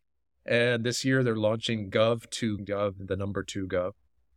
And 0.45 0.83
this 0.83 1.03
year 1.03 1.23
they're 1.23 1.35
launching 1.35 1.89
Gov2Gov, 1.89 3.07
the 3.07 3.15
number 3.15 3.41
two 3.41 3.67
Gov. 3.67 3.93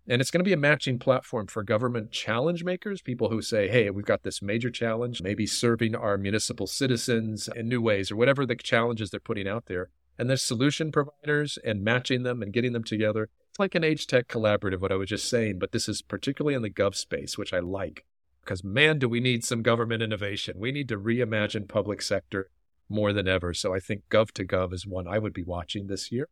And 0.08 0.22
it's 0.22 0.30
going 0.30 0.40
to 0.40 0.48
be 0.48 0.54
a 0.54 0.56
matching 0.56 0.98
platform 0.98 1.46
for 1.48 1.62
government 1.62 2.10
challenge 2.10 2.64
makers, 2.64 3.02
people 3.02 3.28
who 3.28 3.42
say, 3.42 3.68
hey, 3.68 3.90
we've 3.90 4.06
got 4.06 4.22
this 4.22 4.40
major 4.40 4.70
challenge, 4.70 5.20
maybe 5.20 5.46
serving 5.46 5.94
our 5.94 6.16
municipal 6.16 6.66
citizens 6.66 7.50
in 7.54 7.68
new 7.68 7.82
ways 7.82 8.10
or 8.10 8.16
whatever 8.16 8.46
the 8.46 8.56
challenges 8.56 9.10
they're 9.10 9.20
putting 9.20 9.46
out 9.46 9.66
there 9.66 9.90
and 10.20 10.28
there's 10.28 10.42
solution 10.42 10.92
providers 10.92 11.58
and 11.64 11.82
matching 11.82 12.24
them 12.24 12.42
and 12.42 12.52
getting 12.52 12.74
them 12.74 12.84
together. 12.84 13.30
Like 13.60 13.74
an 13.74 13.84
age 13.84 14.06
tech 14.06 14.26
collaborative, 14.26 14.80
what 14.80 14.90
I 14.90 14.94
was 14.94 15.10
just 15.10 15.28
saying, 15.28 15.58
but 15.58 15.72
this 15.72 15.86
is 15.86 16.00
particularly 16.00 16.54
in 16.54 16.62
the 16.62 16.70
gov 16.70 16.94
space, 16.94 17.36
which 17.36 17.52
I 17.52 17.58
like. 17.58 18.06
Because 18.42 18.64
man, 18.64 18.98
do 18.98 19.06
we 19.06 19.20
need 19.20 19.44
some 19.44 19.60
government 19.60 20.02
innovation. 20.02 20.58
We 20.58 20.72
need 20.72 20.88
to 20.88 20.96
reimagine 20.96 21.68
public 21.68 22.00
sector 22.00 22.48
more 22.88 23.12
than 23.12 23.28
ever. 23.28 23.52
So 23.52 23.74
I 23.74 23.78
think 23.78 24.04
gov 24.08 24.30
to 24.32 24.46
gov 24.46 24.72
is 24.72 24.86
one 24.86 25.06
I 25.06 25.18
would 25.18 25.34
be 25.34 25.42
watching 25.42 25.88
this 25.88 26.10
year. 26.10 26.30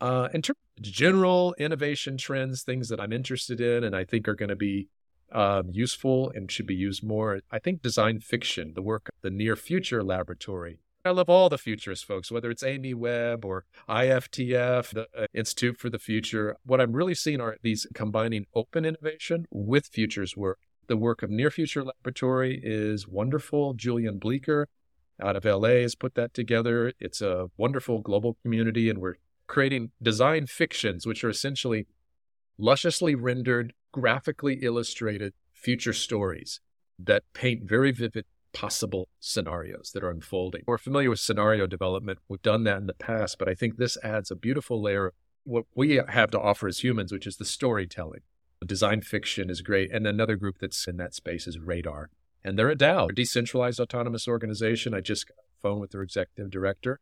Uh, 0.00 0.28
in 0.32 0.40
terms 0.40 0.56
of 0.78 0.82
general 0.82 1.54
innovation 1.58 2.16
trends, 2.16 2.62
things 2.62 2.88
that 2.88 3.00
I'm 3.00 3.12
interested 3.12 3.60
in 3.60 3.84
and 3.84 3.94
I 3.94 4.04
think 4.04 4.26
are 4.26 4.34
going 4.34 4.48
to 4.48 4.56
be 4.56 4.88
um, 5.32 5.68
useful 5.70 6.32
and 6.34 6.50
should 6.50 6.66
be 6.66 6.74
used 6.74 7.04
more, 7.04 7.40
I 7.52 7.58
think 7.58 7.82
design 7.82 8.20
fiction, 8.20 8.72
the 8.74 8.80
work 8.80 9.10
of 9.10 9.14
the 9.20 9.28
Near 9.28 9.56
Future 9.56 10.02
Laboratory, 10.02 10.78
I 11.06 11.10
love 11.10 11.28
all 11.28 11.48
the 11.48 11.58
futurist 11.58 12.04
folks, 12.04 12.32
whether 12.32 12.50
it's 12.50 12.64
Amy 12.64 12.92
Webb 12.92 13.44
or 13.44 13.64
IFTF, 13.88 14.92
the 14.92 15.06
uh, 15.16 15.26
Institute 15.32 15.78
for 15.78 15.88
the 15.88 15.98
Future. 15.98 16.56
What 16.64 16.80
I'm 16.80 16.92
really 16.92 17.14
seeing 17.14 17.40
are 17.40 17.56
these 17.62 17.86
combining 17.94 18.46
open 18.54 18.84
innovation 18.84 19.46
with 19.50 19.86
futures 19.86 20.36
work. 20.36 20.58
The 20.88 20.96
work 20.96 21.22
of 21.22 21.30
Near 21.30 21.50
Future 21.50 21.84
Laboratory 21.84 22.60
is 22.62 23.06
wonderful. 23.06 23.74
Julian 23.74 24.18
Bleecker 24.18 24.68
out 25.20 25.36
of 25.36 25.44
LA 25.44 25.80
has 25.80 25.94
put 25.94 26.14
that 26.14 26.34
together. 26.34 26.92
It's 26.98 27.20
a 27.20 27.50
wonderful 27.56 28.00
global 28.00 28.36
community, 28.42 28.90
and 28.90 28.98
we're 28.98 29.16
creating 29.46 29.92
design 30.02 30.46
fictions, 30.46 31.06
which 31.06 31.22
are 31.22 31.30
essentially 31.30 31.86
lusciously 32.58 33.14
rendered, 33.14 33.72
graphically 33.92 34.54
illustrated 34.62 35.34
future 35.52 35.92
stories 35.92 36.60
that 36.98 37.22
paint 37.32 37.62
very 37.64 37.92
vivid 37.92 38.24
possible 38.56 39.08
scenarios 39.20 39.90
that 39.92 40.02
are 40.02 40.08
unfolding. 40.10 40.62
We're 40.66 40.78
familiar 40.78 41.10
with 41.10 41.20
scenario 41.20 41.66
development. 41.66 42.20
We've 42.26 42.40
done 42.40 42.64
that 42.64 42.78
in 42.78 42.86
the 42.86 42.94
past, 42.94 43.38
but 43.38 43.50
I 43.50 43.54
think 43.54 43.76
this 43.76 43.98
adds 44.02 44.30
a 44.30 44.34
beautiful 44.34 44.80
layer 44.80 45.08
of 45.08 45.12
what 45.44 45.66
we 45.74 46.00
have 46.08 46.30
to 46.30 46.40
offer 46.40 46.66
as 46.66 46.82
humans, 46.82 47.12
which 47.12 47.26
is 47.26 47.36
the 47.36 47.44
storytelling. 47.44 48.20
Design 48.64 49.02
fiction 49.02 49.50
is 49.50 49.60
great. 49.60 49.92
And 49.92 50.06
another 50.06 50.36
group 50.36 50.56
that's 50.58 50.88
in 50.88 50.96
that 50.96 51.14
space 51.14 51.46
is 51.46 51.58
Radar. 51.58 52.08
And 52.42 52.58
they're 52.58 52.70
a 52.70 52.76
DAO, 52.76 53.10
a 53.10 53.12
decentralized 53.12 53.78
autonomous 53.78 54.26
organization. 54.26 54.94
I 54.94 55.00
just 55.00 55.28
got 55.28 55.36
a 55.36 55.60
phone 55.60 55.78
with 55.78 55.90
their 55.90 56.02
executive 56.02 56.50
director. 56.50 56.98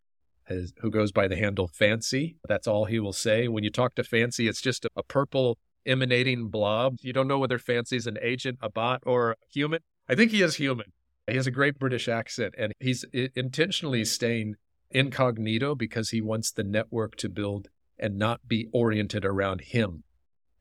who 0.81 0.91
goes 0.91 1.13
by 1.13 1.29
the 1.29 1.37
handle 1.37 1.69
Fancy. 1.69 2.37
That's 2.49 2.67
all 2.67 2.87
he 2.87 2.99
will 2.99 3.13
say. 3.13 3.47
When 3.47 3.63
you 3.63 3.71
talk 3.71 3.95
to 3.95 4.03
Fancy, 4.03 4.49
it's 4.49 4.61
just 4.61 4.85
a, 4.87 4.91
a 4.97 5.05
purple 5.05 5.57
emanating 5.87 6.49
blob. 6.49 6.97
You 7.03 7.13
don't 7.13 7.29
know 7.29 7.39
whether 7.39 7.59
Fancy's 7.61 8.09
an 8.09 8.19
agent, 8.21 8.59
a 8.61 8.69
bot, 8.69 9.03
or 9.07 9.33
a 9.33 9.37
human. 9.53 9.81
I 10.09 10.17
think 10.17 10.33
he 10.33 10.43
is 10.43 10.57
human. 10.57 10.93
He 11.27 11.37
has 11.37 11.47
a 11.47 11.51
great 11.51 11.79
British 11.79 12.09
accent, 12.09 12.55
and 12.59 12.73
he's 12.81 13.05
intentionally 13.35 14.05
staying 14.05 14.57
incognito 14.91 15.75
because 15.75 16.11
he 16.11 16.21
wants 16.21 16.53
the 16.53 16.65
network 16.65 17.17
to 17.17 17.29
build 17.29 17.69
and 17.99 18.19
not 18.19 18.47
be 18.47 18.69
oriented 18.73 19.25
around 19.25 19.63
him. 19.63 20.05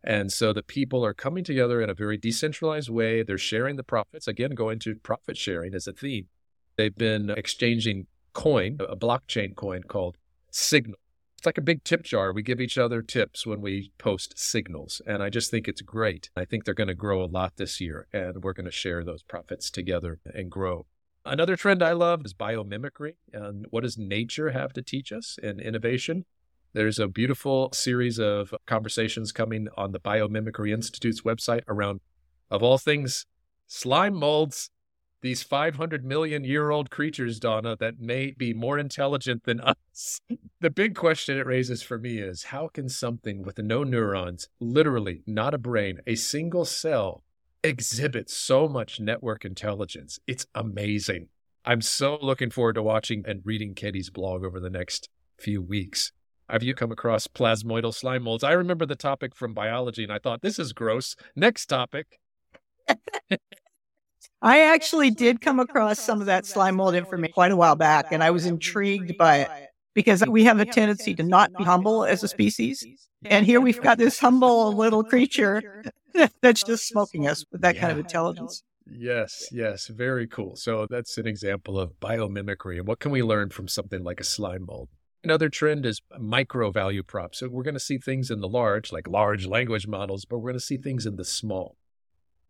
And 0.04 0.32
so 0.32 0.52
the 0.54 0.64
people 0.64 1.06
are 1.06 1.14
coming 1.14 1.44
together 1.44 1.82
in 1.82 1.90
a 1.90 1.94
very 1.94 2.18
decentralized 2.18 2.90
way. 2.90 3.24
They're 3.24 3.38
sharing 3.38 3.76
the 3.76 3.84
profits. 3.84 4.28
Again, 4.28 4.52
going 4.52 4.80
to 4.80 4.96
profit 4.96 5.38
sharing 5.38 5.74
as 5.74 5.88
a 5.88 5.94
theme. 5.94 6.28
They've 6.76 6.96
been 6.96 7.30
exchanging 7.30 8.08
coin, 8.34 8.78
a 8.80 8.96
blockchain 8.96 9.56
coin 9.56 9.84
called 9.84 10.18
Signal. 10.52 11.00
It's 11.44 11.46
like 11.46 11.58
a 11.58 11.62
big 11.62 11.84
tip 11.84 12.04
jar. 12.04 12.32
We 12.32 12.42
give 12.42 12.62
each 12.62 12.78
other 12.78 13.02
tips 13.02 13.46
when 13.46 13.60
we 13.60 13.92
post 13.98 14.40
signals. 14.40 15.02
And 15.06 15.22
I 15.22 15.30
just 15.30 15.52
think 15.52 15.68
it's 15.68 15.82
great. 15.82 16.30
I 16.38 16.46
think 16.46 16.64
they're 16.64 16.74
going 16.74 16.88
to 16.88 16.94
grow 16.94 17.22
a 17.22 17.28
lot 17.28 17.58
this 17.58 17.82
year, 17.82 18.08
and 18.14 18.42
we're 18.42 18.54
going 18.54 18.64
to 18.64 18.72
share 18.72 19.04
those 19.04 19.24
profits 19.24 19.70
together 19.70 20.22
and 20.34 20.50
grow. 20.50 20.86
Another 21.26 21.58
trend 21.58 21.84
I 21.84 21.92
love 21.92 22.22
is 22.24 22.34
biomimicry. 22.34 23.16
And 23.34 23.66
what 23.72 23.84
does 23.84 23.98
nature 23.98 24.52
have 24.52 24.72
to 24.72 24.82
teach 24.82 25.12
us 25.12 25.38
in 25.44 25.60
innovation? 25.60 26.24
There's 26.72 26.98
a 26.98 27.10
beautiful 27.10 27.72
series 27.74 28.20
of 28.20 28.56
conversations 28.66 29.34
coming 29.34 29.68
on 29.76 29.92
the 29.92 30.00
Biomimicry 30.00 30.72
Institute's 30.72 31.24
website 31.24 31.64
around, 31.68 32.00
of 32.50 32.64
all 32.64 32.78
things, 32.78 33.26
slime 33.68 34.14
molds 34.14 34.70
these 35.24 35.42
500 35.42 36.04
million 36.06 36.44
year 36.44 36.70
old 36.70 36.92
creatures, 36.92 37.40
Donna, 37.40 37.76
that 37.80 38.00
may 38.00 38.32
be 38.32 38.54
more 38.54 38.78
intelligent 38.78 39.46
than 39.46 39.60
us. 39.62 40.20
the 40.60 40.70
big 40.70 40.96
question 40.96 41.38
it 41.38 41.48
raises 41.48 41.82
for 41.82 41.98
me 41.98 42.20
is 42.20 42.44
how 42.44 42.68
can 42.68 42.90
something 42.90 43.42
with 43.42 43.58
no 43.58 43.84
neurons, 43.84 44.50
literally 44.60 45.24
not 45.26 45.54
a 45.54 45.58
brain, 45.58 46.00
a 46.06 46.16
single 46.16 46.66
cell, 46.66 47.24
exhibit 47.64 48.30
so 48.30 48.68
much 48.68 49.00
network 49.00 49.46
intelligence? 49.46 50.20
It's 50.28 50.46
amazing. 50.54 51.30
I'm 51.66 51.82
so 51.82 52.20
looking 52.22 52.50
forward 52.50 52.74
to 52.74 52.84
watching 52.84 53.24
and 53.26 53.42
reading 53.46 53.74
Katie's 53.74 54.10
blog 54.10 54.44
over 54.44 54.60
the 54.60 54.70
next 54.70 55.08
few 55.40 55.62
weeks. 55.62 56.12
Have 56.50 56.64
you 56.64 56.76
come 56.76 56.92
across 56.92 57.28
plasmodial 57.28 57.94
slime 57.94 58.24
molds? 58.24 58.44
I 58.44 58.52
remember 58.52 58.86
the 58.86 58.98
topic 58.98 59.34
from 59.34 59.54
biology 59.54 60.04
and 60.04 60.12
I 60.12 60.20
thought, 60.20 60.42
this 60.42 60.60
is 60.60 60.74
gross. 60.74 61.16
Next 61.34 61.68
topic. 61.68 62.20
I 64.44 64.60
actually 64.60 65.10
did 65.10 65.40
come 65.40 65.62
across 65.62 66.00
some 66.00 66.20
of 66.20 66.28
that 66.28 66.46
slime 66.46 66.76
mold 66.76 66.96
information 66.96 67.34
quite 67.34 67.54
a 67.54 67.56
while 67.56 67.78
back, 67.78 68.12
and 68.12 68.22
I 68.22 68.30
was 68.32 68.46
intrigued 68.46 69.18
by 69.18 69.38
it 69.38 69.50
because 69.94 70.22
we 70.28 70.44
have 70.44 70.60
a 70.60 70.66
tendency 70.66 71.16
to 71.16 71.24
not 71.24 71.54
be 71.58 71.64
humble 71.64 72.04
as 72.04 72.24
a 72.24 72.28
species. 72.28 72.86
And 73.24 73.46
here 73.46 73.62
we've 73.62 73.82
got 73.82 73.98
this 73.98 74.20
humble 74.20 74.74
little 74.74 75.02
creature 75.02 75.86
that's 76.42 76.62
just 76.62 76.90
smoking 76.90 77.26
us 77.26 77.46
with 77.54 77.62
that 77.62 77.76
yeah. 77.76 77.82
kind 77.82 77.94
of 77.94 78.00
intelligence. 78.00 78.64
Yes, 78.86 79.48
yes, 79.50 79.88
very 79.88 80.28
cool. 80.28 80.58
So 80.58 80.88
that's 80.90 81.18
an 81.18 81.26
example 81.26 81.80
of 81.80 81.94
biomimicry. 82.02 82.80
And 82.80 82.88
what 82.88 83.00
can 83.00 83.12
we 83.12 83.24
learn 83.24 83.50
from 83.50 83.70
something 83.70 84.04
like 84.04 84.20
a 84.20 84.26
slime 84.26 84.66
mold? 84.66 84.90
Another 85.24 85.48
trend 85.48 85.86
is 85.86 86.02
micro 86.20 86.70
value 86.70 87.02
props. 87.02 87.40
So 87.40 87.48
we're 87.48 87.64
going 87.64 87.76
to 87.76 87.80
see 87.80 87.98
things 87.98 88.30
in 88.30 88.42
the 88.42 88.50
large, 88.50 88.92
like 88.92 89.08
large 89.08 89.46
language 89.46 89.88
models, 89.88 90.26
but 90.26 90.40
we're 90.40 90.52
going 90.52 90.60
to 90.60 90.66
see 90.66 90.76
things 90.76 91.06
in 91.06 91.16
the 91.16 91.24
small. 91.24 91.78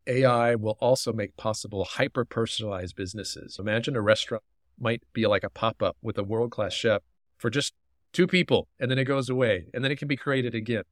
AI 0.08 0.56
will 0.56 0.78
also 0.80 1.14
make 1.14 1.38
possible 1.38 1.86
hyper 1.86 2.26
personalized 2.26 2.96
businesses. 2.96 3.58
Imagine 3.60 3.96
a 3.96 4.02
restaurant 4.02 4.44
might 4.80 5.04
be 5.14 5.26
like 5.26 5.44
a 5.44 5.50
pop 5.50 5.82
up 5.82 5.98
with 6.02 6.18
a 6.18 6.24
world 6.24 6.52
class 6.52 6.74
chef 6.74 7.02
for 7.38 7.50
just 7.50 7.74
two 8.12 8.28
people, 8.28 8.68
and 8.80 8.90
then 8.90 9.00
it 9.00 9.06
goes 9.06 9.30
away, 9.30 9.68
and 9.74 9.84
then 9.84 9.92
it 9.92 9.98
can 9.98 10.08
be 10.08 10.16
created 10.16 10.54
again, 10.54 10.84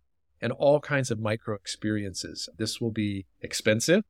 and 0.42 0.52
all 0.54 0.80
kinds 0.80 1.12
of 1.12 1.20
micro 1.20 1.56
experiences. 1.56 2.50
This 2.58 2.82
will 2.82 2.92
be 2.92 3.26
expensive. 3.42 4.04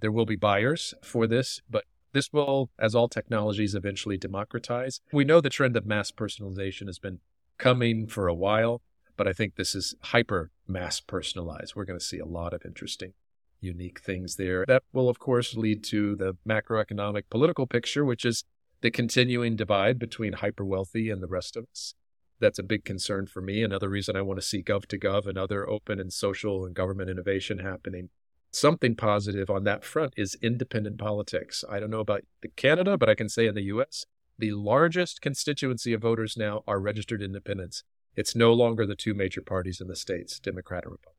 There 0.00 0.12
will 0.12 0.26
be 0.26 0.36
buyers 0.36 0.94
for 1.02 1.26
this, 1.26 1.60
but 1.68 1.84
this 2.12 2.32
will, 2.32 2.70
as 2.78 2.94
all 2.94 3.08
technologies, 3.08 3.74
eventually 3.74 4.16
democratize. 4.16 5.00
We 5.12 5.24
know 5.24 5.40
the 5.40 5.50
trend 5.50 5.76
of 5.76 5.86
mass 5.86 6.10
personalization 6.10 6.86
has 6.86 6.98
been 6.98 7.20
coming 7.58 8.06
for 8.06 8.28
a 8.28 8.34
while, 8.34 8.82
but 9.16 9.28
I 9.28 9.32
think 9.32 9.56
this 9.56 9.74
is 9.74 9.94
hyper 10.02 10.50
mass 10.66 11.00
personalized. 11.00 11.74
We're 11.74 11.84
going 11.84 11.98
to 11.98 12.04
see 12.04 12.18
a 12.18 12.24
lot 12.24 12.54
of 12.54 12.64
interesting 12.64 13.12
unique 13.60 14.00
things 14.00 14.36
there. 14.36 14.64
That 14.66 14.82
will, 14.92 15.08
of 15.08 15.18
course, 15.18 15.54
lead 15.56 15.84
to 15.84 16.16
the 16.16 16.36
macroeconomic 16.48 17.24
political 17.30 17.66
picture, 17.66 18.04
which 18.04 18.24
is 18.24 18.44
the 18.80 18.90
continuing 18.90 19.56
divide 19.56 19.98
between 19.98 20.34
hyper 20.34 20.64
wealthy 20.64 21.10
and 21.10 21.22
the 21.22 21.26
rest 21.26 21.56
of 21.56 21.66
us. 21.72 21.94
That's 22.40 22.58
a 22.58 22.64
big 22.64 22.84
concern 22.84 23.26
for 23.26 23.40
me. 23.40 23.62
Another 23.62 23.88
reason 23.88 24.14
I 24.14 24.22
want 24.22 24.40
to 24.40 24.46
see 24.46 24.62
gov 24.62 24.86
to 24.86 24.98
gov 24.98 25.26
and 25.26 25.36
other 25.36 25.68
open 25.68 25.98
and 25.98 26.12
social 26.12 26.64
and 26.64 26.74
government 26.74 27.10
innovation 27.10 27.58
happening. 27.58 28.10
Something 28.52 28.94
positive 28.94 29.50
on 29.50 29.64
that 29.64 29.84
front 29.84 30.14
is 30.16 30.38
independent 30.40 30.98
politics. 30.98 31.64
I 31.68 31.80
don't 31.80 31.90
know 31.90 32.00
about 32.00 32.22
Canada, 32.56 32.96
but 32.96 33.08
I 33.08 33.14
can 33.14 33.28
say 33.28 33.46
in 33.46 33.54
the 33.54 33.64
US, 33.64 34.06
the 34.38 34.52
largest 34.52 35.20
constituency 35.20 35.92
of 35.92 36.02
voters 36.02 36.36
now 36.36 36.62
are 36.66 36.80
registered 36.80 37.22
independents. 37.22 37.82
It's 38.14 38.36
no 38.36 38.52
longer 38.52 38.86
the 38.86 38.96
two 38.96 39.14
major 39.14 39.42
parties 39.42 39.80
in 39.80 39.88
the 39.88 39.96
states, 39.96 40.38
Democrat 40.38 40.84
and 40.84 40.92
Republican. 40.92 41.17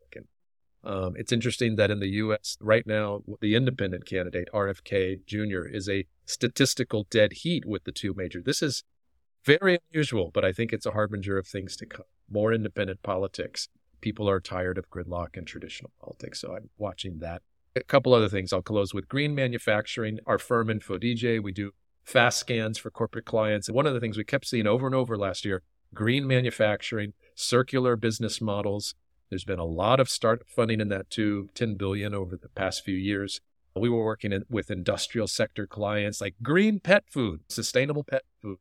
Um, 0.84 1.14
it's 1.18 1.32
interesting 1.32 1.76
that 1.76 1.92
in 1.92 2.00
the 2.00 2.08
U.S. 2.08 2.58
right 2.62 2.88
now, 2.88 3.22
the 3.42 3.56
independent 3.56 4.06
candidate 4.06 4.48
RFK 4.54 5.26
Jr. 5.26 5.68
is 5.68 5.90
a 5.90 6.06
statistical 6.26 7.06
dead 7.10 7.34
heat 7.34 7.66
with 7.66 7.84
the 7.84 7.92
two 7.92 8.14
major. 8.16 8.42
This 8.42 8.62
is 8.62 8.84
very 9.44 9.80
unusual, 9.92 10.32
but 10.34 10.46
I 10.46 10.52
think 10.52 10.72
it's 10.72 10.86
a 10.86 10.92
harbinger 10.92 11.38
of 11.38 11.48
things 11.48 11.76
to 11.78 11.86
come. 11.86 12.06
More 12.30 12.54
independent 12.54 13.04
politics. 13.04 13.68
People 14.02 14.30
are 14.30 14.40
tired 14.40 14.78
of 14.78 14.90
gridlock 14.90 15.36
and 15.36 15.46
traditional 15.46 15.92
politics, 16.02 16.40
so 16.40 16.56
I'm 16.56 16.70
watching 16.78 17.20
that. 17.20 17.42
A 17.76 17.84
couple 17.84 18.14
other 18.14 18.30
things 18.30 18.54
I'll 18.54 18.62
close 18.62 18.94
with 18.94 19.10
green 19.10 19.36
manufacturing. 19.36 20.20
Our 20.26 20.38
firm 20.38 20.68
InfoDJ, 20.68 21.44
we 21.44 21.52
do 21.52 21.72
fast 22.04 22.40
scans 22.40 22.78
for 22.78 22.90
corporate 22.90 23.26
clients. 23.26 23.68
And 23.68 23.76
one 23.76 23.86
of 23.86 23.94
the 23.94 24.00
things 24.00 24.18
we 24.18 24.24
kept 24.24 24.48
seeing 24.48 24.68
over 24.68 24.86
and 24.86 24.96
over 24.96 25.18
last 25.18 25.46
year 25.46 25.62
green 25.94 26.28
manufacturing, 26.28 27.14
circular 27.36 27.96
business 27.96 28.40
models. 28.42 28.96
There's 29.30 29.44
been 29.44 29.60
a 29.60 29.66
lot 29.66 30.00
of 30.00 30.10
startup 30.10 30.48
funding 30.50 30.82
in 30.82 30.90
that 30.90 31.10
too, 31.10 31.50
10 31.54 31.76
billion 31.76 32.14
over 32.14 32.36
the 32.36 32.50
past 32.50 32.84
few 32.84 32.96
years. 32.96 33.42
We 33.76 33.90
were 33.90 34.04
working 34.04 34.34
in, 34.34 34.46
with 34.50 34.72
industrial 34.72 35.28
sector 35.28 35.68
clients 35.68 36.20
like 36.20 36.36
green 36.42 36.80
pet 36.80 37.04
food, 37.08 37.42
sustainable 37.48 38.04
pet 38.04 38.24
food, 38.42 38.58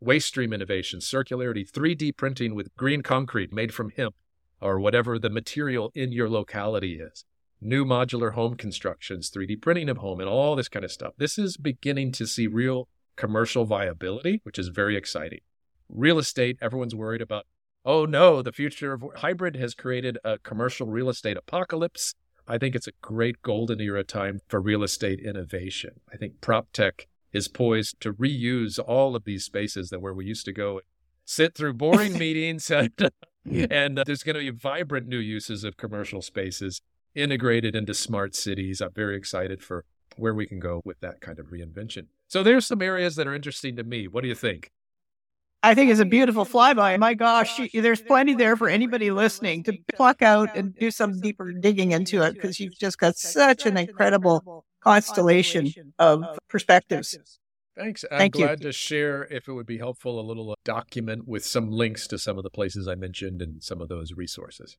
waste 0.00 0.28
stream 0.28 0.52
innovation, 0.52 1.00
circularity, 1.00 1.68
3D 1.68 2.16
printing 2.16 2.54
with 2.54 2.74
green 2.76 3.02
concrete 3.02 3.52
made 3.52 3.74
from 3.74 3.90
hemp 3.90 4.14
or 4.60 4.78
whatever 4.78 5.18
the 5.18 5.30
material 5.30 5.90
in 5.94 6.12
your 6.12 6.28
locality 6.28 7.00
is. 7.00 7.24
New 7.60 7.84
modular 7.84 8.32
home 8.32 8.56
constructions, 8.56 9.30
3D 9.30 9.60
printing 9.60 9.88
of 9.88 9.98
home, 9.98 10.20
and 10.20 10.28
all 10.28 10.56
this 10.56 10.68
kind 10.68 10.84
of 10.84 10.92
stuff. 10.92 11.14
This 11.18 11.38
is 11.38 11.56
beginning 11.56 12.12
to 12.12 12.26
see 12.26 12.46
real 12.46 12.88
commercial 13.16 13.64
viability, 13.64 14.40
which 14.44 14.58
is 14.58 14.68
very 14.68 14.96
exciting 14.96 15.40
real 15.92 16.18
estate, 16.18 16.58
everyone's 16.60 16.94
worried 16.94 17.20
about, 17.20 17.46
oh 17.84 18.04
no, 18.04 18.42
the 18.42 18.52
future 18.52 18.92
of 18.92 19.04
hybrid 19.16 19.56
has 19.56 19.74
created 19.74 20.18
a 20.24 20.38
commercial 20.38 20.86
real 20.86 21.08
estate 21.08 21.36
apocalypse. 21.36 22.14
I 22.46 22.58
think 22.58 22.74
it's 22.74 22.88
a 22.88 22.92
great 23.00 23.42
golden 23.42 23.80
era 23.80 24.04
time 24.04 24.40
for 24.48 24.60
real 24.60 24.82
estate 24.82 25.20
innovation. 25.20 26.00
I 26.12 26.16
think 26.16 26.40
prop 26.40 26.68
tech 26.72 27.06
is 27.32 27.48
poised 27.48 28.00
to 28.00 28.12
reuse 28.12 28.78
all 28.78 29.16
of 29.16 29.24
these 29.24 29.44
spaces 29.44 29.90
that 29.90 30.00
where 30.00 30.14
we 30.14 30.26
used 30.26 30.44
to 30.46 30.52
go 30.52 30.80
sit 31.24 31.54
through 31.54 31.74
boring 31.74 32.18
meetings 32.18 32.70
and, 32.70 32.92
and 33.44 33.98
uh, 33.98 34.04
there's 34.04 34.22
going 34.22 34.34
to 34.34 34.40
be 34.40 34.50
vibrant 34.50 35.06
new 35.06 35.18
uses 35.18 35.64
of 35.64 35.76
commercial 35.76 36.20
spaces 36.20 36.82
integrated 37.14 37.74
into 37.74 37.94
smart 37.94 38.34
cities. 38.34 38.80
I'm 38.80 38.92
very 38.92 39.16
excited 39.16 39.62
for 39.62 39.84
where 40.16 40.34
we 40.34 40.46
can 40.46 40.60
go 40.60 40.82
with 40.84 41.00
that 41.00 41.20
kind 41.20 41.38
of 41.38 41.46
reinvention. 41.46 42.06
So 42.28 42.42
there's 42.42 42.66
some 42.66 42.82
areas 42.82 43.16
that 43.16 43.26
are 43.26 43.34
interesting 43.34 43.76
to 43.76 43.84
me. 43.84 44.08
What 44.08 44.22
do 44.22 44.28
you 44.28 44.34
think? 44.34 44.70
I 45.62 45.74
think 45.74 45.90
it's 45.90 46.00
a 46.00 46.04
beautiful 46.04 46.44
flyby. 46.44 46.98
My 46.98 47.14
gosh, 47.14 47.60
there's 47.72 48.02
plenty 48.02 48.34
there 48.34 48.56
for 48.56 48.68
anybody 48.68 49.10
listening 49.10 49.62
to 49.64 49.78
pluck 49.94 50.20
out 50.20 50.56
and 50.56 50.74
do 50.74 50.90
some 50.90 51.20
deeper 51.20 51.52
digging 51.52 51.92
into 51.92 52.22
it 52.22 52.34
because 52.34 52.58
you've 52.58 52.78
just 52.78 52.98
got 52.98 53.16
such 53.16 53.64
an 53.64 53.76
incredible 53.76 54.64
constellation 54.80 55.72
of 55.98 56.24
perspectives. 56.48 57.16
Thanks. 57.76 58.04
I'm 58.10 58.18
Thank 58.18 58.34
glad 58.34 58.60
you. 58.60 58.66
to 58.66 58.72
share, 58.72 59.24
if 59.30 59.48
it 59.48 59.52
would 59.52 59.66
be 59.66 59.78
helpful, 59.78 60.20
a 60.20 60.26
little 60.26 60.50
uh, 60.50 60.54
document 60.64 61.26
with 61.26 61.44
some 61.44 61.70
links 61.70 62.06
to 62.08 62.18
some 62.18 62.36
of 62.36 62.44
the 62.44 62.50
places 62.50 62.86
I 62.86 62.96
mentioned 62.96 63.40
and 63.40 63.62
some 63.62 63.80
of 63.80 63.88
those 63.88 64.12
resources. 64.12 64.76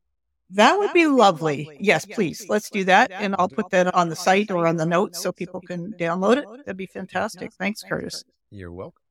That 0.52 0.78
would 0.78 0.94
be 0.94 1.08
lovely. 1.08 1.76
Yes, 1.80 2.06
please. 2.06 2.46
Let's 2.48 2.70
do 2.70 2.84
that. 2.84 3.12
And 3.12 3.36
I'll 3.40 3.50
put 3.50 3.72
that 3.72 3.96
on 3.96 4.10
the 4.10 4.16
site 4.16 4.52
or 4.52 4.68
on 4.68 4.76
the 4.76 4.86
notes 4.86 5.20
so 5.20 5.32
people 5.32 5.62
can 5.62 5.94
download 5.94 6.38
it. 6.38 6.46
That'd 6.66 6.78
be 6.78 6.86
fantastic. 6.86 7.54
Thanks, 7.54 7.82
Curtis. 7.82 8.24
You're 8.52 8.72
welcome. 8.72 9.03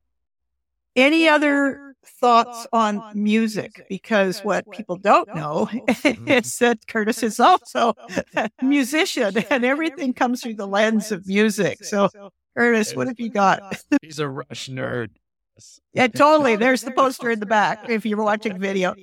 Any 0.95 1.27
other 1.27 1.95
thoughts 2.05 2.67
on 2.71 3.01
music? 3.13 3.85
Because 3.89 4.41
what 4.41 4.69
people 4.71 4.97
don't 4.97 5.33
know 5.35 5.69
is 6.03 6.57
that 6.59 6.85
Curtis 6.87 7.23
is 7.23 7.39
also 7.39 7.93
a 8.35 8.49
musician 8.61 9.33
and 9.49 9.65
everything 9.65 10.13
comes 10.13 10.41
through 10.41 10.55
the 10.55 10.67
lens 10.67 11.11
of 11.11 11.27
music. 11.27 11.83
So, 11.83 12.09
Curtis, 12.55 12.95
what 12.95 13.07
have 13.07 13.19
you 13.19 13.29
got? 13.29 13.81
He's 14.01 14.19
a 14.19 14.27
Rush 14.27 14.69
nerd. 14.69 15.09
Yeah, 15.93 16.07
totally. 16.07 16.55
There's 16.55 16.81
the 16.81 16.91
poster 16.91 17.31
in 17.31 17.39
the 17.39 17.45
back 17.45 17.89
if 17.89 18.05
you're 18.05 18.23
watching 18.23 18.59
video. 18.59 18.95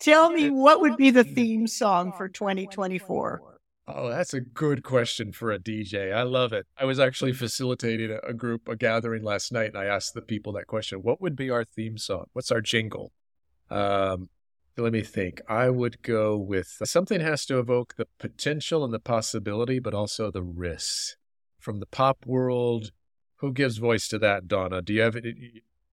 Tell 0.00 0.30
me 0.30 0.50
what 0.50 0.80
would 0.80 0.96
be 0.96 1.10
the 1.10 1.24
theme 1.24 1.66
song 1.66 2.12
for 2.16 2.28
2024? 2.28 3.49
Oh, 3.94 4.08
that's 4.08 4.34
a 4.34 4.40
good 4.40 4.82
question 4.82 5.32
for 5.32 5.50
a 5.50 5.58
DJ. 5.58 6.12
I 6.12 6.22
love 6.22 6.52
it. 6.52 6.66
I 6.78 6.84
was 6.84 7.00
actually 7.00 7.32
facilitating 7.32 8.16
a, 8.22 8.32
group, 8.32 8.68
a 8.68 8.76
gathering 8.76 9.22
last 9.22 9.52
night, 9.52 9.68
and 9.68 9.78
I 9.78 9.86
asked 9.86 10.14
the 10.14 10.22
people 10.22 10.52
that 10.54 10.66
question 10.66 11.02
what 11.02 11.20
would 11.20 11.36
be 11.36 11.50
our 11.50 11.64
theme 11.64 11.98
song? 11.98 12.26
What's 12.32 12.50
our 12.50 12.60
jingle? 12.60 13.12
Um, 13.70 14.28
let 14.76 14.92
me 14.92 15.02
think. 15.02 15.40
I 15.48 15.68
would 15.70 16.02
go 16.02 16.36
with 16.36 16.78
something 16.84 17.20
has 17.20 17.44
to 17.46 17.58
evoke 17.58 17.96
the 17.96 18.06
potential 18.18 18.84
and 18.84 18.94
the 18.94 18.98
possibility, 19.00 19.78
but 19.78 19.94
also 19.94 20.30
the 20.30 20.42
risks. 20.42 21.16
From 21.58 21.80
the 21.80 21.86
pop 21.86 22.24
world, 22.24 22.90
who 23.36 23.52
gives 23.52 23.76
voice 23.76 24.08
to 24.08 24.18
that, 24.20 24.48
Donna? 24.48 24.80
Do 24.80 24.94
you 24.94 25.02
have 25.02 25.16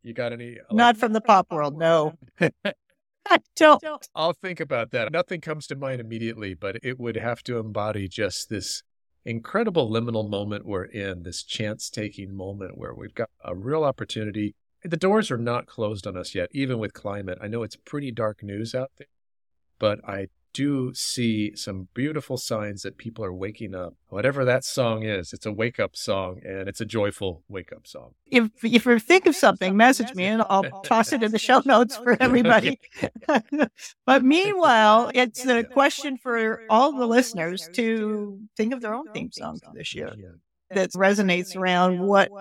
You 0.01 0.13
got 0.13 0.31
any? 0.31 0.57
Not 0.71 0.97
from 0.97 1.13
the 1.13 1.21
pop 1.21 1.51
world, 1.51 1.77
no. 1.77 2.13
I 3.29 3.39
don't. 3.55 3.83
I'll 4.15 4.33
think 4.33 4.59
about 4.59 4.91
that. 4.91 5.11
Nothing 5.11 5.41
comes 5.41 5.67
to 5.67 5.75
mind 5.75 6.01
immediately, 6.01 6.53
but 6.53 6.77
it 6.83 6.99
would 6.99 7.17
have 7.17 7.43
to 7.43 7.57
embody 7.57 8.07
just 8.07 8.49
this 8.49 8.83
incredible 9.25 9.89
liminal 9.89 10.29
moment 10.29 10.65
we're 10.65 10.85
in, 10.85 11.23
this 11.23 11.43
chance 11.43 11.89
taking 11.89 12.35
moment 12.35 12.77
where 12.77 12.93
we've 12.93 13.13
got 13.13 13.29
a 13.43 13.55
real 13.55 13.83
opportunity. 13.83 14.55
The 14.83 14.97
doors 14.97 15.29
are 15.31 15.37
not 15.37 15.65
closed 15.65 16.07
on 16.07 16.15
us 16.15 16.33
yet, 16.33 16.49
even 16.53 16.79
with 16.79 16.93
climate. 16.93 17.37
I 17.41 17.47
know 17.47 17.63
it's 17.63 17.75
pretty 17.75 18.11
dark 18.11 18.41
news 18.41 18.73
out 18.73 18.91
there, 18.97 19.07
but 19.79 19.99
I 20.07 20.27
do 20.57 20.91
see 20.95 21.55
some 21.55 21.87
beautiful 21.93 22.35
signs 22.35 22.81
that 22.81 22.97
people 22.97 23.23
are 23.23 23.31
waking 23.31 23.75
up. 23.75 23.93
Whatever 24.09 24.43
that 24.43 24.63
song 24.63 25.03
is, 25.03 25.31
it's 25.31 25.45
a 25.45 25.51
wake 25.51 25.79
up 25.79 25.95
song 25.95 26.41
and 26.43 26.67
it's 26.67 26.81
a 26.81 26.85
joyful 26.85 27.43
wake 27.47 27.71
up 27.71 27.85
song. 27.85 28.15
If 28.25 28.49
if 28.63 28.87
you 28.87 28.97
think 28.97 29.27
of 29.27 29.35
something, 29.35 29.77
message 29.77 30.15
me 30.15 30.25
and 30.25 30.41
I'll 30.49 30.81
toss 30.83 31.13
it 31.13 31.21
in 31.21 31.31
the 31.31 31.37
show 31.37 31.61
notes 31.63 31.95
for 31.97 32.17
everybody. 32.19 32.79
but 34.07 34.23
meanwhile, 34.23 35.11
it's 35.13 35.45
a 35.45 35.63
question 35.63 36.17
for 36.17 36.63
all 36.71 36.91
the 36.91 37.05
listeners 37.05 37.69
to 37.73 38.39
think 38.57 38.73
of 38.73 38.81
their 38.81 38.95
own 38.95 39.05
theme 39.13 39.31
song 39.31 39.59
for 39.63 39.71
this 39.75 39.93
year. 39.93 40.11
That 40.71 40.89
resonates 40.93 41.55
around 41.55 41.99
what 41.99 42.31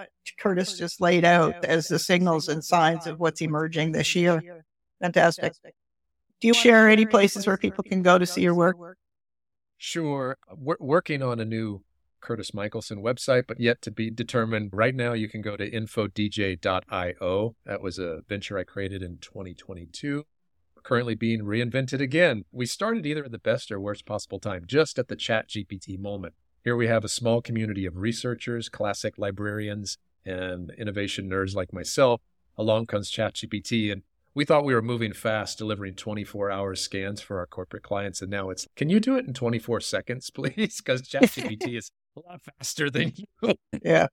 Curtis 0.41 0.79
just 0.79 1.03
laid 1.03 1.27
out 1.27 1.67
as 1.67 1.89
the 1.89 1.99
signals 1.99 2.49
and 2.49 2.65
signs 2.65 3.07
of 3.07 3.21
what's 3.21 3.43
emerging 3.43 3.93
this 3.93 4.17
year. 4.17 4.65
Fantastic. 5.03 5.53
Do 6.41 6.49
you 6.49 6.55
share 6.55 6.89
any 6.89 7.07
places 7.07 7.47
where 7.47 7.57
people 7.57 7.85
can 7.85 8.03
go 8.03 8.19
to 8.19 8.27
see 8.27 8.43
your 8.43 8.55
work? 8.55 8.77
Sure. 9.79 10.37
Uh, 10.51 10.55
We're 10.59 10.77
working 10.81 11.23
on 11.23 11.41
a 11.41 11.45
new 11.45 11.83
Curtis 12.21 12.53
Michelson 12.53 13.03
website, 13.03 13.45
but 13.47 13.61
yet 13.61 13.81
to 13.83 13.91
be 13.91 14.11
determined. 14.11 14.71
Right 14.73 14.95
now, 14.95 15.13
you 15.13 15.29
can 15.29 15.43
go 15.43 15.57
to 15.57 15.71
infodj.io. 15.71 17.55
That 17.65 17.81
was 17.81 17.99
a 17.99 18.21
venture 18.29 18.59
I 18.59 18.65
created 18.65 19.03
in 19.03 19.19
2022. 19.19 20.25
Currently 20.83 21.15
being 21.15 21.43
reinvented 21.43 22.01
again. 22.01 22.45
We 22.53 22.67
started 22.67 23.07
either 23.07 23.25
at 23.25 23.33
the 23.33 23.39
best 23.39 23.73
or 23.73 23.81
worst 23.81 24.07
possible 24.07 24.39
time, 24.39 24.65
just 24.67 24.99
at 24.99 25.09
the 25.09 25.17
Chat 25.17 25.49
GPT 25.49 25.99
moment. 25.99 26.35
Here 26.63 26.77
we 26.77 26.89
have 26.89 27.05
a 27.05 27.09
small 27.09 27.41
community 27.41 27.87
of 27.87 27.97
researchers, 27.97 28.69
classic 28.69 29.19
librarians, 29.19 29.99
and 30.25 30.73
innovation 30.77 31.31
nerds 31.31 31.55
like 31.55 31.73
myself. 31.73 32.21
Along 32.59 32.87
comes 32.87 33.11
ChatGPT, 33.11 33.93
and 33.93 34.03
we 34.37 34.45
thought 34.45 34.67
we 34.67 34.75
were 34.75 34.83
moving 34.83 35.15
fast, 35.15 35.57
delivering 35.57 35.95
24 35.95 36.51
hour 36.51 36.75
scans 36.75 37.23
for 37.23 37.39
our 37.39 37.47
corporate 37.47 37.83
clients. 37.83 38.21
And 38.21 38.31
now 38.31 38.51
it's, 38.51 38.69
can 38.77 38.91
you 38.91 39.01
do 39.01 39.17
it 39.17 39.27
in 39.27 39.33
24 39.33 39.81
seconds, 39.81 40.31
please? 40.35 40.77
Because 40.77 41.03
ChatGPT 41.03 41.77
is 41.79 41.91
a 42.17 42.21
lot 42.21 42.43
faster 42.43 42.91
than 42.91 43.15
you. 43.43 43.55
yeah. 43.83 44.09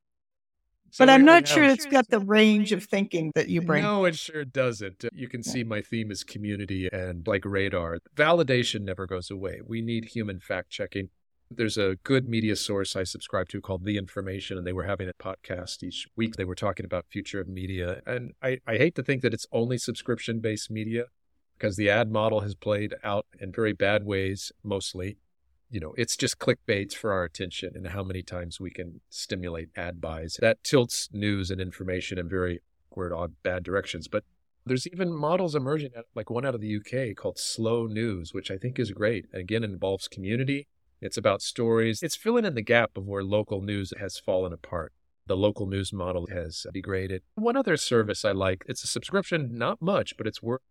So 0.91 1.05
but 1.05 1.09
I'm 1.09 1.25
not 1.25 1.47
sure 1.47 1.63
it's 1.63 1.87
got 1.87 2.07
the 2.09 2.19
range 2.19 2.71
of 2.71 2.83
thinking 2.83 3.31
that 3.33 3.49
you 3.49 3.61
bring. 3.61 3.81
No, 3.81 4.05
it 4.05 4.15
sure 4.15 4.45
doesn't. 4.45 5.03
You 5.11 5.27
can 5.27 5.41
see 5.41 5.63
my 5.63 5.81
theme 5.81 6.11
is 6.11 6.23
community 6.23 6.87
and 6.93 7.25
like 7.27 7.45
radar. 7.45 7.97
Validation 8.15 8.81
never 8.81 9.07
goes 9.07 9.31
away. 9.31 9.59
We 9.65 9.81
need 9.81 10.05
human 10.05 10.39
fact 10.39 10.69
checking. 10.69 11.09
There's 11.55 11.77
a 11.77 11.97
good 12.03 12.27
media 12.27 12.55
source 12.55 12.95
I 12.95 13.03
subscribe 13.03 13.49
to 13.49 13.61
called 13.61 13.85
The 13.85 13.97
Information, 13.97 14.57
and 14.57 14.65
they 14.65 14.73
were 14.73 14.85
having 14.85 15.09
a 15.09 15.13
podcast 15.13 15.83
each 15.83 16.07
week. 16.15 16.35
They 16.35 16.45
were 16.45 16.55
talking 16.55 16.85
about 16.85 17.05
future 17.09 17.39
of 17.39 17.47
media. 17.47 18.01
And 18.05 18.33
I, 18.41 18.59
I 18.65 18.77
hate 18.77 18.95
to 18.95 19.03
think 19.03 19.21
that 19.21 19.33
it's 19.33 19.45
only 19.51 19.77
subscription 19.77 20.39
based 20.39 20.71
media 20.71 21.05
because 21.57 21.75
the 21.75 21.89
ad 21.89 22.11
model 22.11 22.41
has 22.41 22.55
played 22.55 22.95
out 23.03 23.25
in 23.39 23.51
very 23.51 23.73
bad 23.73 24.05
ways, 24.05 24.51
mostly. 24.63 25.17
You 25.69 25.79
know, 25.79 25.93
it's 25.97 26.15
just 26.15 26.39
clickbaits 26.39 26.93
for 26.93 27.11
our 27.11 27.23
attention 27.23 27.71
and 27.75 27.87
how 27.87 28.03
many 28.03 28.21
times 28.21 28.59
we 28.59 28.69
can 28.69 29.01
stimulate 29.09 29.69
ad 29.75 29.99
buys. 30.01 30.37
That 30.39 30.63
tilts 30.63 31.09
news 31.11 31.51
and 31.51 31.59
information 31.59 32.17
in 32.17 32.29
very 32.29 32.61
weird, 32.95 33.11
odd, 33.11 33.33
bad 33.43 33.63
directions. 33.63 34.07
But 34.07 34.23
there's 34.65 34.87
even 34.87 35.11
models 35.11 35.55
emerging, 35.55 35.91
like 36.15 36.29
one 36.29 36.45
out 36.45 36.55
of 36.55 36.61
the 36.61 36.75
UK 36.77 37.15
called 37.15 37.37
Slow 37.37 37.85
News, 37.85 38.33
which 38.33 38.51
I 38.51 38.57
think 38.57 38.79
is 38.79 38.91
great. 38.91 39.25
Again, 39.33 39.63
involves 39.63 40.07
community 40.07 40.67
it's 41.03 41.17
about 41.17 41.41
stories. 41.41 42.01
It's 42.01 42.15
filling 42.15 42.45
in 42.45 42.55
the 42.55 42.61
gap 42.61 42.91
of 42.95 43.05
where 43.05 43.25
local 43.25 43.61
news 43.61 43.91
has 43.99 44.17
fallen 44.17 44.53
apart. 44.53 44.93
The 45.27 45.35
local 45.35 45.67
news 45.67 45.91
model 45.91 46.27
has 46.27 46.65
degraded. 46.73 47.23
One 47.35 47.57
other 47.57 47.75
service 47.75 48.23
I 48.23 48.31
like, 48.31 48.63
it's 48.69 48.85
a 48.85 48.87
subscription, 48.87 49.49
not 49.51 49.81
much, 49.81 50.15
but 50.17 50.27
it's 50.27 50.41
worth 50.41 50.61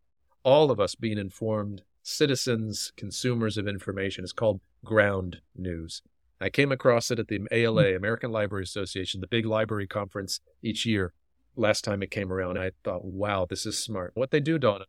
all 0.42 0.70
of 0.70 0.80
us 0.80 0.94
being 0.94 1.18
informed 1.18 1.82
citizens, 2.02 2.92
consumers 2.96 3.58
of 3.58 3.68
information. 3.68 4.24
It's 4.24 4.32
called 4.32 4.62
ground 4.82 5.42
news. 5.54 6.00
I 6.40 6.48
came 6.48 6.72
across 6.72 7.10
it 7.10 7.18
at 7.18 7.28
the 7.28 7.40
ALA, 7.52 7.84
mm. 7.84 7.96
American 7.96 8.32
Library 8.32 8.64
Association, 8.64 9.20
the 9.20 9.26
big 9.26 9.44
library 9.44 9.86
conference 9.86 10.40
each 10.62 10.86
year. 10.86 11.12
Last 11.56 11.84
time 11.84 12.02
it 12.02 12.10
came 12.10 12.32
around, 12.32 12.58
I 12.58 12.72
thought, 12.82 13.04
wow, 13.04 13.46
this 13.48 13.66
is 13.66 13.78
smart. 13.78 14.12
What 14.14 14.30
they 14.30 14.40
do, 14.40 14.58
Donna, 14.58 14.86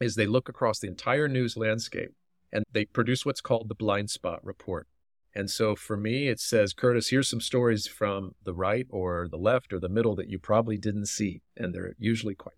is 0.00 0.16
they 0.16 0.26
look 0.26 0.48
across 0.48 0.80
the 0.80 0.88
entire 0.88 1.28
news 1.28 1.56
landscape 1.56 2.10
and 2.52 2.64
they 2.72 2.84
produce 2.84 3.24
what's 3.24 3.40
called 3.40 3.68
the 3.68 3.74
blind 3.74 4.10
spot 4.10 4.44
report. 4.44 4.86
And 5.34 5.50
so 5.50 5.74
for 5.74 5.96
me, 5.96 6.28
it 6.28 6.40
says, 6.40 6.74
Curtis, 6.74 7.08
here's 7.08 7.28
some 7.28 7.40
stories 7.40 7.86
from 7.86 8.34
the 8.44 8.52
right 8.52 8.86
or 8.90 9.28
the 9.30 9.38
left 9.38 9.72
or 9.72 9.80
the 9.80 9.88
middle 9.88 10.14
that 10.16 10.28
you 10.28 10.38
probably 10.38 10.76
didn't 10.76 11.06
see. 11.06 11.40
And 11.56 11.74
they're 11.74 11.94
usually 11.98 12.34
quite. 12.34 12.56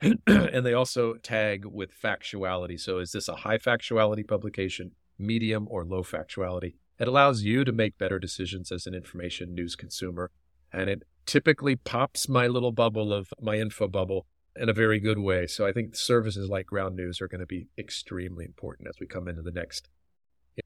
and 0.26 0.64
they 0.64 0.72
also 0.72 1.14
tag 1.14 1.64
with 1.64 1.90
factuality. 2.00 2.78
So 2.78 2.98
is 2.98 3.12
this 3.12 3.28
a 3.28 3.36
high 3.36 3.58
factuality 3.58 4.26
publication, 4.26 4.92
medium, 5.18 5.66
or 5.68 5.84
low 5.84 6.02
factuality? 6.02 6.74
It 6.98 7.08
allows 7.08 7.42
you 7.42 7.64
to 7.64 7.72
make 7.72 7.98
better 7.98 8.18
decisions 8.18 8.70
as 8.70 8.86
an 8.86 8.94
information 8.94 9.54
news 9.54 9.74
consumer. 9.74 10.30
And 10.72 10.88
it 10.88 11.02
typically 11.24 11.76
pops 11.76 12.28
my 12.28 12.46
little 12.46 12.72
bubble 12.72 13.12
of 13.12 13.32
my 13.40 13.56
info 13.56 13.88
bubble 13.88 14.26
in 14.58 14.68
a 14.68 14.72
very 14.72 15.00
good 15.00 15.18
way. 15.18 15.46
So 15.46 15.66
I 15.66 15.72
think 15.72 15.96
services 15.96 16.48
like 16.48 16.66
Ground 16.66 16.96
News 16.96 17.20
are 17.20 17.28
going 17.28 17.40
to 17.40 17.46
be 17.46 17.68
extremely 17.78 18.44
important 18.44 18.88
as 18.88 18.96
we 19.00 19.06
come 19.06 19.28
into 19.28 19.42
the 19.42 19.50
next 19.50 19.88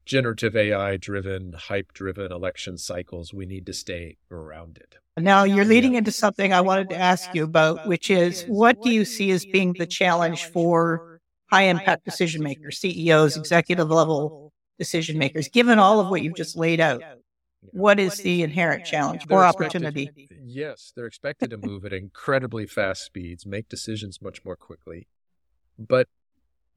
generative 0.05 0.55
AI 0.55 0.97
driven, 0.97 1.53
hype 1.53 1.93
driven 1.93 2.31
election 2.31 2.77
cycles. 2.77 3.33
We 3.33 3.45
need 3.45 3.65
to 3.65 3.73
stay 3.73 4.17
around 4.31 4.77
it. 4.77 4.95
Now 5.17 5.43
you're 5.43 5.65
leading 5.65 5.95
into 5.95 6.11
something 6.11 6.53
I 6.53 6.61
wanted 6.61 6.89
to 6.89 6.97
ask 6.97 7.33
you 7.33 7.43
about, 7.43 7.85
which 7.87 8.09
is 8.09 8.43
what 8.43 8.81
do 8.81 8.89
you 8.89 9.03
see 9.03 9.31
as 9.31 9.45
being 9.45 9.73
the 9.73 9.85
challenge 9.85 10.45
for 10.45 11.19
high 11.49 11.63
impact 11.63 12.05
decision 12.05 12.43
makers, 12.43 12.79
CEOs, 12.79 13.35
executive 13.35 13.89
level 13.89 14.53
decision 14.79 15.17
makers, 15.17 15.49
given 15.49 15.79
all 15.79 15.99
of 15.99 16.09
what 16.09 16.21
you've 16.21 16.35
just 16.35 16.55
laid 16.55 16.79
out? 16.79 17.03
What 17.71 17.99
is 17.99 18.17
the 18.17 18.41
inherent 18.41 18.85
challenge 18.85 19.25
or 19.29 19.43
opportunity? 19.43 20.09
Yes, 20.43 20.91
they're 20.95 21.05
expected 21.05 21.51
to 21.51 21.57
move 21.57 21.85
at 21.85 21.93
incredibly 21.93 22.65
fast 22.65 23.05
speeds, 23.05 23.45
make 23.45 23.69
decisions 23.69 24.21
much 24.21 24.43
more 24.43 24.55
quickly. 24.55 25.07
But 25.77 26.07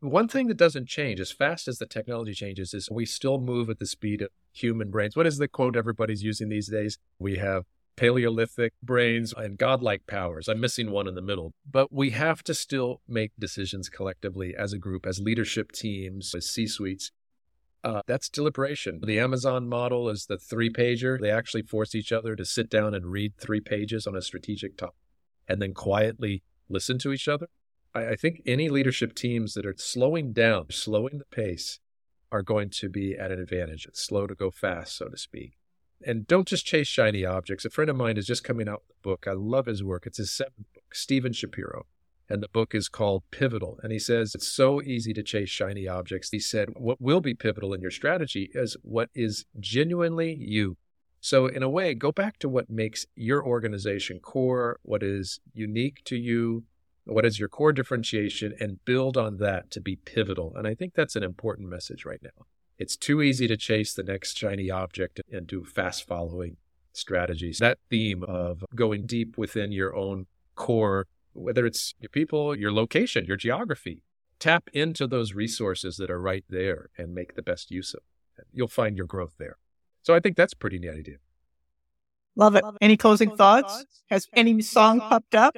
one 0.00 0.28
thing 0.28 0.48
that 0.48 0.58
doesn't 0.58 0.88
change 0.88 1.20
as 1.20 1.32
fast 1.32 1.66
as 1.66 1.78
the 1.78 1.86
technology 1.86 2.34
changes 2.34 2.74
is 2.74 2.90
we 2.90 3.06
still 3.06 3.40
move 3.40 3.70
at 3.70 3.78
the 3.78 3.86
speed 3.86 4.20
of 4.20 4.28
human 4.52 4.90
brains. 4.90 5.16
What 5.16 5.26
is 5.26 5.38
the 5.38 5.48
quote 5.48 5.76
everybody's 5.76 6.22
using 6.22 6.50
these 6.50 6.68
days? 6.68 6.98
We 7.18 7.36
have 7.36 7.64
Paleolithic 7.96 8.72
brains 8.82 9.32
and 9.36 9.56
godlike 9.56 10.06
powers. 10.06 10.48
I'm 10.48 10.60
missing 10.60 10.90
one 10.90 11.06
in 11.06 11.14
the 11.14 11.22
middle. 11.22 11.52
But 11.70 11.92
we 11.92 12.10
have 12.10 12.42
to 12.44 12.54
still 12.54 13.00
make 13.08 13.32
decisions 13.38 13.88
collectively 13.88 14.54
as 14.56 14.72
a 14.72 14.78
group, 14.78 15.06
as 15.06 15.20
leadership 15.20 15.72
teams, 15.72 16.34
as 16.34 16.50
C 16.50 16.66
suites. 16.66 17.10
Uh, 17.84 18.00
that's 18.06 18.30
deliberation. 18.30 18.98
The 19.04 19.20
Amazon 19.20 19.68
model 19.68 20.08
is 20.08 20.24
the 20.24 20.38
three 20.38 20.70
pager. 20.70 21.20
They 21.20 21.30
actually 21.30 21.62
force 21.62 21.94
each 21.94 22.12
other 22.12 22.34
to 22.34 22.44
sit 22.44 22.70
down 22.70 22.94
and 22.94 23.04
read 23.04 23.34
three 23.36 23.60
pages 23.60 24.06
on 24.06 24.16
a 24.16 24.22
strategic 24.22 24.78
topic 24.78 24.96
and 25.46 25.60
then 25.60 25.74
quietly 25.74 26.42
listen 26.70 26.98
to 27.00 27.12
each 27.12 27.28
other. 27.28 27.48
I, 27.94 28.08
I 28.08 28.16
think 28.16 28.40
any 28.46 28.70
leadership 28.70 29.14
teams 29.14 29.52
that 29.52 29.66
are 29.66 29.74
slowing 29.76 30.32
down, 30.32 30.66
slowing 30.70 31.18
the 31.18 31.26
pace, 31.26 31.80
are 32.32 32.42
going 32.42 32.70
to 32.70 32.88
be 32.88 33.16
at 33.18 33.30
an 33.30 33.38
advantage. 33.38 33.84
It's 33.86 34.00
slow 34.00 34.26
to 34.26 34.34
go 34.34 34.50
fast, 34.50 34.96
so 34.96 35.08
to 35.08 35.18
speak. 35.18 35.58
And 36.04 36.26
don't 36.26 36.48
just 36.48 36.64
chase 36.64 36.88
shiny 36.88 37.24
objects. 37.24 37.66
A 37.66 37.70
friend 37.70 37.90
of 37.90 37.96
mine 37.96 38.16
is 38.16 38.26
just 38.26 38.44
coming 38.44 38.66
out 38.66 38.82
with 38.88 38.96
a 38.96 39.02
book. 39.02 39.26
I 39.28 39.32
love 39.32 39.66
his 39.66 39.84
work. 39.84 40.06
It's 40.06 40.18
his 40.18 40.32
seventh 40.32 40.72
book, 40.72 40.94
Steven 40.94 41.34
Shapiro 41.34 41.84
and 42.28 42.42
the 42.42 42.48
book 42.48 42.74
is 42.74 42.88
called 42.88 43.22
Pivotal. 43.30 43.78
And 43.82 43.92
he 43.92 43.98
says 43.98 44.34
it's 44.34 44.48
so 44.48 44.82
easy 44.82 45.12
to 45.14 45.22
chase 45.22 45.48
shiny 45.48 45.86
objects. 45.86 46.30
He 46.30 46.40
said, 46.40 46.70
What 46.74 47.00
will 47.00 47.20
be 47.20 47.34
pivotal 47.34 47.74
in 47.74 47.80
your 47.80 47.90
strategy 47.90 48.50
is 48.54 48.76
what 48.82 49.10
is 49.14 49.44
genuinely 49.60 50.34
you. 50.34 50.76
So, 51.20 51.46
in 51.46 51.62
a 51.62 51.70
way, 51.70 51.94
go 51.94 52.12
back 52.12 52.38
to 52.40 52.48
what 52.48 52.68
makes 52.68 53.06
your 53.14 53.44
organization 53.44 54.20
core, 54.20 54.78
what 54.82 55.02
is 55.02 55.40
unique 55.54 56.02
to 56.04 56.16
you, 56.16 56.64
what 57.04 57.24
is 57.24 57.38
your 57.38 57.48
core 57.48 57.72
differentiation, 57.72 58.54
and 58.60 58.84
build 58.84 59.16
on 59.16 59.38
that 59.38 59.70
to 59.70 59.80
be 59.80 59.96
pivotal. 59.96 60.52
And 60.54 60.66
I 60.66 60.74
think 60.74 60.94
that's 60.94 61.16
an 61.16 61.22
important 61.22 61.68
message 61.68 62.04
right 62.04 62.20
now. 62.22 62.46
It's 62.78 62.96
too 62.96 63.22
easy 63.22 63.46
to 63.48 63.56
chase 63.56 63.94
the 63.94 64.02
next 64.02 64.36
shiny 64.36 64.70
object 64.70 65.20
and 65.32 65.46
do 65.46 65.64
fast 65.64 66.06
following 66.06 66.56
strategies. 66.92 67.58
That 67.58 67.78
theme 67.88 68.22
of 68.24 68.64
going 68.74 69.06
deep 69.06 69.38
within 69.38 69.72
your 69.72 69.94
own 69.94 70.26
core 70.54 71.06
whether 71.34 71.66
it's 71.66 71.94
your 72.00 72.08
people, 72.08 72.56
your 72.56 72.72
location, 72.72 73.26
your 73.26 73.36
geography. 73.36 74.02
Tap 74.38 74.68
into 74.72 75.06
those 75.06 75.32
resources 75.32 75.96
that 75.96 76.10
are 76.10 76.20
right 76.20 76.44
there 76.48 76.90
and 76.98 77.14
make 77.14 77.34
the 77.34 77.42
best 77.42 77.70
use 77.70 77.94
of 77.94 78.00
it. 78.38 78.46
You'll 78.52 78.68
find 78.68 78.96
your 78.96 79.06
growth 79.06 79.34
there. 79.38 79.58
So 80.02 80.14
I 80.14 80.20
think 80.20 80.36
that's 80.36 80.54
pretty 80.54 80.78
neat 80.78 80.90
idea. 80.90 81.16
Love 82.36 82.56
it. 82.56 82.64
Any 82.80 82.96
closing 82.96 83.36
thoughts? 83.36 83.84
Has 84.10 84.28
any 84.34 84.60
song 84.60 85.00
popped 85.00 85.34
up? 85.34 85.56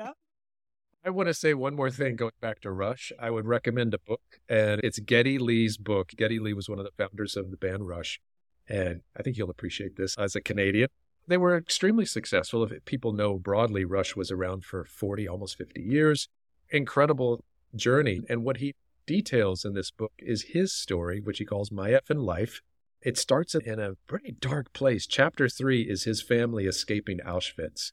I 1.04 1.10
want 1.10 1.28
to 1.28 1.34
say 1.34 1.54
one 1.54 1.74
more 1.74 1.90
thing 1.90 2.16
going 2.16 2.32
back 2.40 2.60
to 2.62 2.70
Rush. 2.70 3.12
I 3.18 3.30
would 3.30 3.46
recommend 3.46 3.94
a 3.94 3.98
book, 3.98 4.40
and 4.48 4.80
it's 4.82 4.98
Geddy 4.98 5.38
Lee's 5.38 5.78
book. 5.78 6.10
Geddy 6.16 6.38
Lee 6.38 6.52
was 6.52 6.68
one 6.68 6.78
of 6.78 6.84
the 6.84 6.90
founders 6.96 7.36
of 7.36 7.50
the 7.50 7.56
band 7.56 7.88
Rush. 7.88 8.20
And 8.68 9.02
I 9.16 9.22
think 9.22 9.36
you'll 9.36 9.50
appreciate 9.50 9.96
this 9.96 10.16
as 10.18 10.34
a 10.34 10.40
Canadian 10.40 10.88
they 11.26 11.36
were 11.36 11.56
extremely 11.56 12.06
successful. 12.06 12.64
If 12.64 12.84
people 12.84 13.12
know 13.12 13.38
broadly, 13.38 13.84
Rush 13.84 14.16
was 14.16 14.30
around 14.30 14.64
for 14.64 14.84
40, 14.84 15.28
almost 15.28 15.56
50 15.58 15.80
years. 15.80 16.28
Incredible 16.70 17.44
journey. 17.74 18.20
And 18.28 18.44
what 18.44 18.58
he 18.58 18.74
details 19.06 19.64
in 19.64 19.74
this 19.74 19.90
book 19.90 20.12
is 20.18 20.50
his 20.52 20.72
story, 20.72 21.20
which 21.20 21.38
he 21.38 21.44
calls 21.44 21.70
My 21.70 21.90
Effin' 21.90 22.24
Life. 22.24 22.60
It 23.02 23.16
starts 23.18 23.54
in 23.54 23.78
a 23.78 23.94
pretty 24.06 24.32
dark 24.40 24.72
place. 24.72 25.06
Chapter 25.06 25.48
three 25.48 25.82
is 25.82 26.04
his 26.04 26.22
family 26.22 26.66
escaping 26.66 27.18
Auschwitz. 27.20 27.92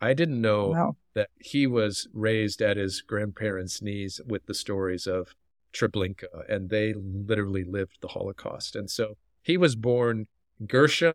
I 0.00 0.14
didn't 0.14 0.40
know 0.40 0.68
wow. 0.68 0.96
that 1.14 1.30
he 1.38 1.66
was 1.66 2.08
raised 2.12 2.60
at 2.60 2.76
his 2.76 3.02
grandparents' 3.02 3.80
knees 3.80 4.20
with 4.26 4.46
the 4.46 4.54
stories 4.54 5.06
of 5.06 5.34
Treblinka, 5.72 6.48
and 6.48 6.70
they 6.70 6.92
literally 6.92 7.62
lived 7.62 7.98
the 8.00 8.08
Holocaust. 8.08 8.74
And 8.74 8.90
so 8.90 9.16
he 9.42 9.56
was 9.56 9.76
born 9.76 10.26
Gershon 10.66 11.14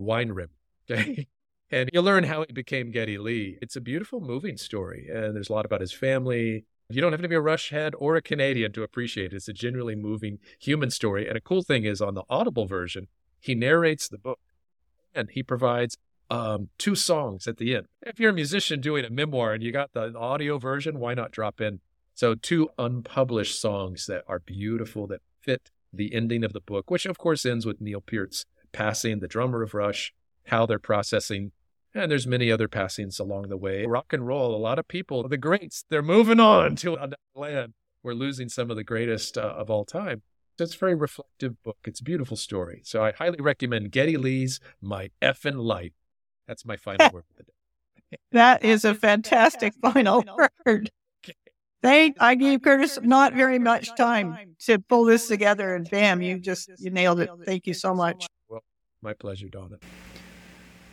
Weinrib, 0.00 0.48
Okay. 0.92 1.28
And 1.74 1.88
you 1.90 2.02
learn 2.02 2.24
how 2.24 2.44
he 2.46 2.52
became 2.52 2.90
Geddy 2.90 3.16
Lee. 3.16 3.56
It's 3.62 3.76
a 3.76 3.80
beautiful, 3.80 4.20
moving 4.20 4.58
story. 4.58 5.08
And 5.10 5.34
there's 5.34 5.48
a 5.48 5.54
lot 5.54 5.64
about 5.64 5.80
his 5.80 5.90
family. 5.90 6.66
You 6.90 7.00
don't 7.00 7.12
have 7.12 7.22
to 7.22 7.28
be 7.28 7.34
a 7.34 7.40
Rush 7.40 7.70
head 7.70 7.94
or 7.98 8.14
a 8.14 8.20
Canadian 8.20 8.72
to 8.72 8.82
appreciate 8.82 9.32
it. 9.32 9.36
It's 9.36 9.48
a 9.48 9.54
genuinely 9.54 9.94
moving 9.94 10.38
human 10.60 10.90
story. 10.90 11.26
And 11.26 11.34
a 11.34 11.40
cool 11.40 11.62
thing 11.62 11.84
is 11.84 12.02
on 12.02 12.12
the 12.12 12.24
Audible 12.28 12.66
version, 12.66 13.08
he 13.40 13.54
narrates 13.54 14.06
the 14.06 14.18
book 14.18 14.40
and 15.14 15.30
he 15.30 15.42
provides 15.42 15.96
um, 16.28 16.68
two 16.76 16.94
songs 16.94 17.48
at 17.48 17.56
the 17.56 17.74
end. 17.74 17.86
If 18.02 18.20
you're 18.20 18.32
a 18.32 18.34
musician 18.34 18.82
doing 18.82 19.06
a 19.06 19.10
memoir 19.10 19.54
and 19.54 19.62
you 19.62 19.72
got 19.72 19.94
the 19.94 20.14
audio 20.14 20.58
version, 20.58 20.98
why 20.98 21.14
not 21.14 21.30
drop 21.30 21.58
in? 21.58 21.80
So, 22.14 22.34
two 22.34 22.68
unpublished 22.76 23.58
songs 23.58 24.04
that 24.06 24.24
are 24.28 24.40
beautiful 24.40 25.06
that 25.06 25.22
fit 25.40 25.70
the 25.90 26.14
ending 26.14 26.44
of 26.44 26.52
the 26.52 26.60
book, 26.60 26.90
which 26.90 27.06
of 27.06 27.16
course 27.16 27.46
ends 27.46 27.64
with 27.64 27.80
Neil 27.80 28.02
Peart's 28.02 28.44
passing, 28.72 29.20
the 29.20 29.28
drummer 29.28 29.62
of 29.62 29.72
Rush, 29.72 30.12
how 30.46 30.66
they're 30.66 30.78
processing. 30.78 31.52
And 31.94 32.10
there's 32.10 32.26
many 32.26 32.50
other 32.50 32.68
passings 32.68 33.18
along 33.18 33.48
the 33.48 33.56
way. 33.56 33.84
Rock 33.84 34.12
and 34.12 34.26
roll, 34.26 34.54
a 34.54 34.56
lot 34.56 34.78
of 34.78 34.88
people, 34.88 35.28
the 35.28 35.36
greats, 35.36 35.84
they're 35.90 36.02
moving 36.02 36.40
on 36.40 36.76
to 36.76 36.94
another 36.94 37.16
land. 37.34 37.74
We're 38.02 38.14
losing 38.14 38.48
some 38.48 38.70
of 38.70 38.76
the 38.76 38.84
greatest 38.84 39.36
uh, 39.36 39.42
of 39.42 39.70
all 39.70 39.84
time. 39.84 40.22
So 40.58 40.64
it's 40.64 40.74
a 40.74 40.78
very 40.78 40.94
reflective 40.94 41.62
book. 41.62 41.78
It's 41.84 42.00
a 42.00 42.04
beautiful 42.04 42.36
story. 42.36 42.80
So 42.84 43.04
I 43.04 43.12
highly 43.12 43.38
recommend 43.40 43.92
Geddy 43.92 44.16
Lee's 44.16 44.60
My 44.80 45.10
Effin' 45.20 45.56
Life. 45.56 45.92
That's 46.46 46.64
my 46.64 46.76
final 46.76 47.10
word 47.12 47.24
for 47.28 47.36
the 47.36 47.44
day. 47.44 48.18
That 48.32 48.64
is 48.64 48.84
a 48.84 48.94
fantastic 48.94 49.74
final 49.80 50.24
word. 50.66 50.90
Thank 51.82 52.16
I 52.20 52.36
gave 52.36 52.62
Curtis 52.62 52.98
not 53.02 53.34
very 53.34 53.58
much 53.58 53.94
time 53.96 54.54
to 54.60 54.78
pull 54.78 55.04
this 55.04 55.26
together 55.26 55.74
and 55.74 55.88
bam, 55.90 56.22
you 56.22 56.38
just 56.38 56.70
you 56.78 56.90
nailed 56.90 57.20
it. 57.20 57.28
Thank 57.44 57.66
you 57.66 57.74
so 57.74 57.92
much. 57.92 58.26
Well, 58.48 58.62
my 59.02 59.14
pleasure, 59.14 59.48
Donna. 59.48 59.78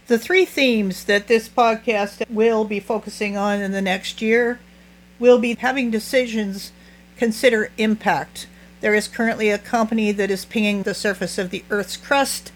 The 0.09 0.17
three 0.17 0.45
themes 0.45 1.03
that 1.03 1.27
this 1.27 1.47
podcast 1.47 2.27
will 2.31 2.65
be 2.65 2.79
focusing 2.79 3.37
on 3.37 3.61
in 3.61 3.73
the 3.73 3.79
next 3.79 4.23
year 4.23 4.59
will 5.19 5.37
be 5.37 5.53
having 5.53 5.91
decisions 5.91 6.71
consider 7.15 7.69
impact. 7.77 8.47
There 8.81 8.95
is 8.95 9.07
currently 9.07 9.51
a 9.51 9.59
company 9.59 10.11
that 10.13 10.31
is 10.31 10.45
pinging 10.45 10.81
the 10.81 10.95
surface 10.95 11.37
of 11.37 11.51
the 11.51 11.63
Earth's 11.69 11.95
crust 11.95 12.51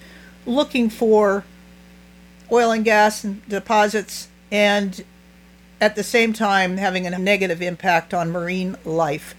looking 0.47 0.89
for 0.89 1.45
oil 2.51 2.71
and 2.71 2.83
gas 2.83 3.21
deposits 3.21 4.29
and 4.51 5.03
at 5.79 5.95
the 5.95 6.03
same 6.03 6.33
time 6.33 6.77
having 6.77 7.05
a 7.05 7.19
negative 7.19 7.61
impact 7.61 8.15
on 8.15 8.31
marine 8.31 8.77
life 8.83 9.35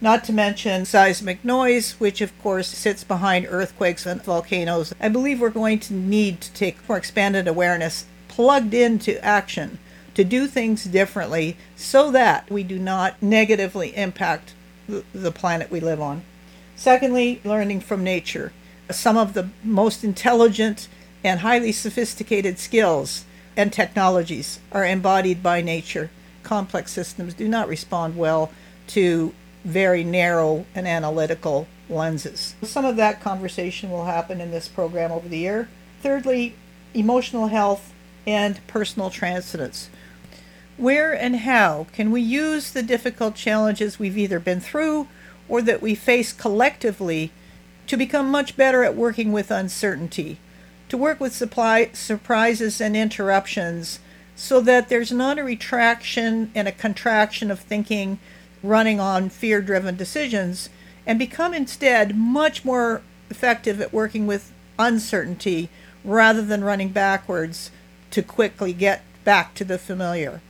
not 0.00 0.24
to 0.24 0.32
mention 0.32 0.84
seismic 0.84 1.44
noise, 1.44 1.92
which 1.92 2.20
of 2.20 2.36
course 2.40 2.68
sits 2.68 3.04
behind 3.04 3.46
earthquakes 3.48 4.06
and 4.06 4.22
volcanoes. 4.22 4.94
I 5.00 5.08
believe 5.08 5.40
we're 5.40 5.50
going 5.50 5.80
to 5.80 5.94
need 5.94 6.40
to 6.42 6.52
take 6.52 6.88
more 6.88 6.98
expanded 6.98 7.48
awareness 7.48 8.06
plugged 8.28 8.74
into 8.74 9.22
action 9.24 9.78
to 10.14 10.24
do 10.24 10.46
things 10.46 10.84
differently 10.84 11.56
so 11.76 12.10
that 12.10 12.50
we 12.50 12.62
do 12.62 12.78
not 12.78 13.20
negatively 13.22 13.96
impact 13.96 14.54
the 14.86 15.32
planet 15.32 15.70
we 15.70 15.80
live 15.80 16.00
on. 16.00 16.22
Secondly, 16.74 17.40
learning 17.44 17.80
from 17.80 18.04
nature. 18.04 18.52
Some 18.90 19.16
of 19.16 19.32
the 19.32 19.48
most 19.64 20.04
intelligent 20.04 20.88
and 21.24 21.40
highly 21.40 21.72
sophisticated 21.72 22.58
skills 22.58 23.24
and 23.56 23.72
technologies 23.72 24.60
are 24.70 24.84
embodied 24.84 25.42
by 25.42 25.60
nature. 25.60 26.10
Complex 26.42 26.92
systems 26.92 27.34
do 27.34 27.48
not 27.48 27.68
respond 27.68 28.16
well 28.16 28.52
to 28.88 29.34
very 29.66 30.04
narrow 30.04 30.64
and 30.76 30.86
analytical 30.86 31.66
lenses. 31.88 32.54
Some 32.62 32.84
of 32.84 32.94
that 32.96 33.20
conversation 33.20 33.90
will 33.90 34.04
happen 34.04 34.40
in 34.40 34.52
this 34.52 34.68
program 34.68 35.10
over 35.10 35.28
the 35.28 35.38
year. 35.38 35.68
Thirdly, 36.02 36.54
emotional 36.94 37.48
health 37.48 37.92
and 38.28 38.64
personal 38.68 39.10
transcendence. 39.10 39.90
Where 40.76 41.12
and 41.12 41.36
how 41.36 41.88
can 41.92 42.12
we 42.12 42.20
use 42.20 42.70
the 42.70 42.82
difficult 42.82 43.34
challenges 43.34 43.98
we've 43.98 44.16
either 44.16 44.38
been 44.38 44.60
through 44.60 45.08
or 45.48 45.60
that 45.62 45.82
we 45.82 45.96
face 45.96 46.32
collectively 46.32 47.32
to 47.88 47.96
become 47.96 48.30
much 48.30 48.56
better 48.56 48.84
at 48.84 48.94
working 48.94 49.32
with 49.32 49.50
uncertainty, 49.50 50.38
to 50.88 50.96
work 50.96 51.18
with 51.18 51.34
supply 51.34 51.90
surprises 51.92 52.80
and 52.80 52.96
interruptions 52.96 53.98
so 54.36 54.60
that 54.60 54.88
there's 54.88 55.10
not 55.10 55.38
a 55.38 55.44
retraction 55.44 56.52
and 56.54 56.68
a 56.68 56.72
contraction 56.72 57.50
of 57.50 57.58
thinking 57.58 58.20
running 58.62 59.00
on 59.00 59.28
fear 59.28 59.60
driven 59.60 59.96
decisions 59.96 60.68
and 61.06 61.18
become 61.18 61.54
instead 61.54 62.16
much 62.16 62.64
more 62.64 63.02
effective 63.30 63.80
at 63.80 63.92
working 63.92 64.26
with 64.26 64.52
uncertainty 64.78 65.68
rather 66.04 66.42
than 66.42 66.64
running 66.64 66.90
backwards 66.90 67.70
to 68.10 68.22
quickly 68.22 68.72
get 68.72 69.02
back 69.24 69.54
to 69.54 69.64
the 69.64 69.78
familiar. 69.78 70.40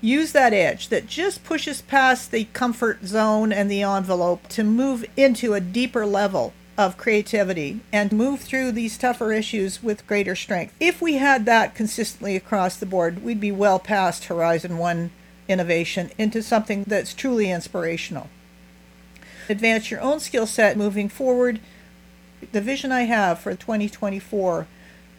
Use 0.00 0.32
that 0.32 0.52
edge 0.52 0.88
that 0.88 1.06
just 1.06 1.44
pushes 1.44 1.82
past 1.82 2.30
the 2.30 2.44
comfort 2.52 3.04
zone 3.04 3.52
and 3.52 3.70
the 3.70 3.82
envelope 3.82 4.46
to 4.48 4.62
move 4.62 5.04
into 5.16 5.54
a 5.54 5.60
deeper 5.60 6.06
level 6.06 6.52
of 6.78 6.98
creativity 6.98 7.80
and 7.92 8.12
move 8.12 8.40
through 8.40 8.72
these 8.72 8.98
tougher 8.98 9.32
issues 9.32 9.82
with 9.82 10.06
greater 10.06 10.36
strength. 10.36 10.74
If 10.78 11.00
we 11.00 11.14
had 11.14 11.46
that 11.46 11.74
consistently 11.74 12.36
across 12.36 12.76
the 12.76 12.86
board, 12.86 13.24
we'd 13.24 13.40
be 13.40 13.52
well 13.52 13.78
past 13.78 14.26
Horizon 14.26 14.76
1 14.76 15.10
innovation 15.48 16.10
into 16.18 16.42
something 16.42 16.84
that's 16.84 17.14
truly 17.14 17.50
inspirational. 17.50 18.28
Advance 19.48 19.90
your 19.90 20.00
own 20.00 20.20
skill 20.20 20.46
set 20.46 20.76
moving 20.76 21.08
forward. 21.08 21.60
The 22.52 22.60
vision 22.60 22.92
I 22.92 23.02
have 23.02 23.38
for 23.38 23.54
2024 23.54 24.66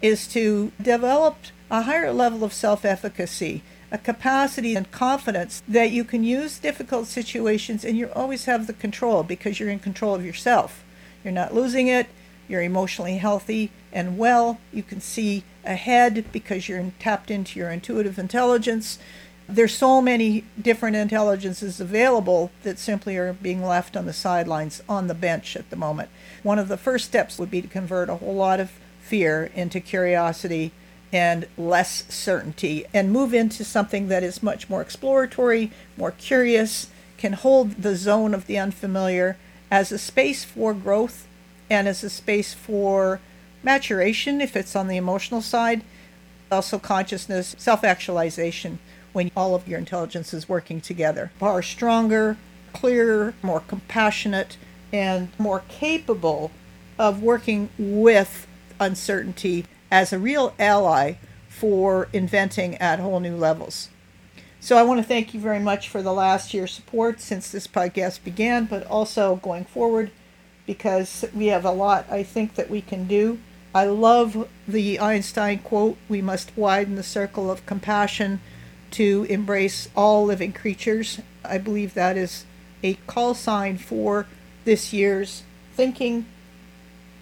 is 0.02 0.28
to 0.28 0.72
develop 0.82 1.38
a 1.72 1.84
higher 1.84 2.12
level 2.12 2.44
of 2.44 2.54
self 2.54 2.86
efficacy, 2.86 3.63
a 3.92 3.98
capacity 3.98 4.76
and 4.76 4.92
confidence 4.92 5.63
that 5.68 5.92
you 5.92 6.04
can 6.04 6.24
use 6.24 6.60
difficult 6.60 7.08
situations 7.08 7.84
and 7.84 7.98
you 7.98 8.10
always 8.13 8.46
have 8.46 8.68
the 8.68 8.74
control 8.74 9.24
because 9.24 9.60
you're 9.60 9.70
in 9.70 9.80
control 9.80 10.16
of 10.16 10.26
yourself. 10.26 10.84
You're 11.24 11.34
not 11.34 11.54
losing 11.54 11.88
it, 11.88 12.08
you're 12.48 12.62
emotionally 12.62 13.18
healthy 13.18 13.72
and 13.92 14.18
well, 14.18 14.60
you 14.72 14.84
can 14.84 15.02
see 15.02 15.44
ahead 15.66 16.26
because 16.32 16.70
you're 16.70 16.92
tapped 17.00 17.32
into 17.32 17.60
your 17.60 17.70
intuitive 17.70 18.20
intelligence 18.20 19.00
there's 19.50 19.74
so 19.74 20.02
many 20.02 20.44
different 20.62 20.96
intelligences 20.96 21.80
available 21.80 22.52
that 22.64 22.78
simply 22.78 23.16
are 23.16 23.34
being 23.34 23.64
left 23.64 23.96
on 23.96 24.06
the 24.06 24.14
sidelines 24.14 24.84
on 24.90 25.08
the 25.08 25.14
bench 25.14 25.56
at 25.56 25.70
the 25.70 25.76
moment. 25.76 26.10
One 26.44 26.60
of 26.60 26.68
the 26.68 26.78
first 26.78 27.06
steps 27.06 27.40
would 27.40 27.50
be 27.50 27.62
to 27.62 27.68
convert 27.68 28.10
a 28.10 28.16
whole 28.16 28.36
lot 28.36 28.60
of 28.60 28.72
fear 29.02 29.50
into 29.56 29.80
curiosity 29.80 30.72
and 31.14 31.48
less 31.58 32.04
certainty 32.14 32.86
and 32.94 33.12
move 33.12 33.34
into 33.34 33.64
something 33.64 34.10
that 34.10 34.24
is 34.24 34.44
much 34.44 34.70
more 34.70 34.82
exploratory, 34.82 35.72
more 35.96 36.12
curious, 36.12 36.90
can 37.18 37.34
hold 37.34 37.82
the 37.82 37.96
zone 37.96 38.34
of 38.34 38.48
the 38.48 38.60
unfamiliar 38.60 39.38
as 39.72 39.92
a 39.92 39.98
space 39.98 40.44
for 40.44 40.74
growth 40.74 41.26
and 41.70 41.88
as 41.88 42.04
a 42.04 42.10
space 42.10 42.54
for 42.54 43.22
maturation 43.64 44.42
if 44.42 44.56
it's 44.58 44.76
on 44.76 44.90
the 44.90 44.98
emotional 44.98 45.42
side, 45.42 45.82
also 46.52 46.78
consciousness, 46.78 47.56
self 47.58 47.86
actualization 47.86 48.80
when 49.13 49.32
all 49.36 49.56
of 49.56 49.67
your 49.67 49.80
intelligence 49.80 50.34
is 50.34 50.50
working 50.50 50.82
together. 50.82 51.32
Far 51.39 51.62
stronger, 51.62 52.38
clearer, 52.74 53.34
more 53.41 53.62
compassionate, 53.62 54.58
and 54.93 55.30
more 55.38 55.63
capable 55.70 56.52
of 57.00 57.22
working 57.22 57.70
with 57.78 58.48
uncertainty 58.80 59.65
as 59.91 60.13
a 60.13 60.20
real 60.20 60.54
ally 60.60 61.13
for 61.50 62.08
inventing 62.13 62.76
at 62.76 63.00
whole 63.00 63.20
new 63.20 63.36
levels. 63.36 63.89
So 64.60 64.78
I 64.78 64.84
want 64.84 65.00
to 65.00 65.08
thank 65.08 65.34
you 65.34 65.39
very 65.39 65.60
much 65.60 65.88
for 65.88 66.02
the 66.02 66.13
last 66.13 66.54
year's 66.54 66.74
support 66.74 67.22
since 67.22 67.52
this 67.52 67.67
podcast 67.67 68.24
began, 68.24 68.65
but 68.65 68.86
also 68.88 69.38
going 69.38 69.65
forward 69.65 70.12
because 70.65 71.26
we 71.34 71.48
have 71.48 71.63
a 71.63 71.72
lot 71.72 72.06
I 72.12 72.24
think 72.24 72.56
that 72.56 72.70
we 72.70 72.82
can 72.82 73.08
do. 73.08 73.39
I 73.74 73.86
love 73.86 74.48
the 74.67 75.00
Einstein 75.00 75.60
quote, 75.60 75.98
we 76.10 76.22
must 76.22 76.52
widen 76.58 76.96
the 76.96 77.04
circle 77.04 77.50
of 77.50 77.65
compassion 77.65 78.41
to 78.91 79.26
embrace 79.30 79.89
all 79.95 80.26
living 80.26 80.54
creatures. 80.54 81.19
I 81.43 81.58
believe 81.58 81.93
that 81.93 82.17
is 82.17 82.45
a 82.84 82.95
call 83.08 83.34
sign 83.34 83.78
for 83.78 84.28
this 84.65 84.93
year's 84.93 85.43
thinking, 85.73 86.26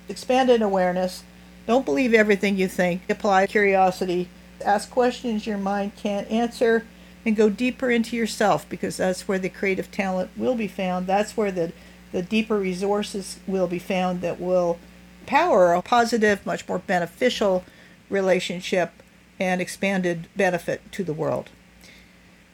expanded 0.10 0.62
awareness. 0.62 1.23
Don't 1.67 1.86
believe 1.86 2.13
everything 2.13 2.58
you 2.58 2.67
think. 2.67 3.01
Apply 3.10 3.47
curiosity. 3.47 4.30
Ask 4.63 4.89
questions 4.89 5.45
your 5.45 5.58
mind 5.58 5.95
can't 5.95 6.30
answer 6.30 6.86
and 7.25 7.36
go 7.36 7.49
deeper 7.49 7.89
into 7.89 8.15
yourself 8.15 8.67
because 8.69 8.97
that's 8.97 9.28
where 9.28 9.39
the 9.39 9.49
creative 9.49 9.91
talent 9.91 10.30
will 10.38 10.56
be 10.56 10.67
found. 10.67 11.08
That's 11.08 11.36
where 11.36 11.51
the, 11.51 11.73
the 12.12 12.21
deeper 12.21 12.60
resources 12.60 13.39
will 13.47 13.67
be 13.67 13.80
found 13.80 14.21
that 14.21 14.39
will 14.39 14.78
power 15.25 15.73
a 15.73 15.82
positive, 15.82 16.45
much 16.45 16.67
more 16.67 16.80
beneficial 16.80 17.63
relationship 18.10 18.91
and 19.39 19.62
expanded 19.62 20.28
benefit 20.36 20.82
to 20.91 21.04
the 21.04 21.13
world. 21.13 21.50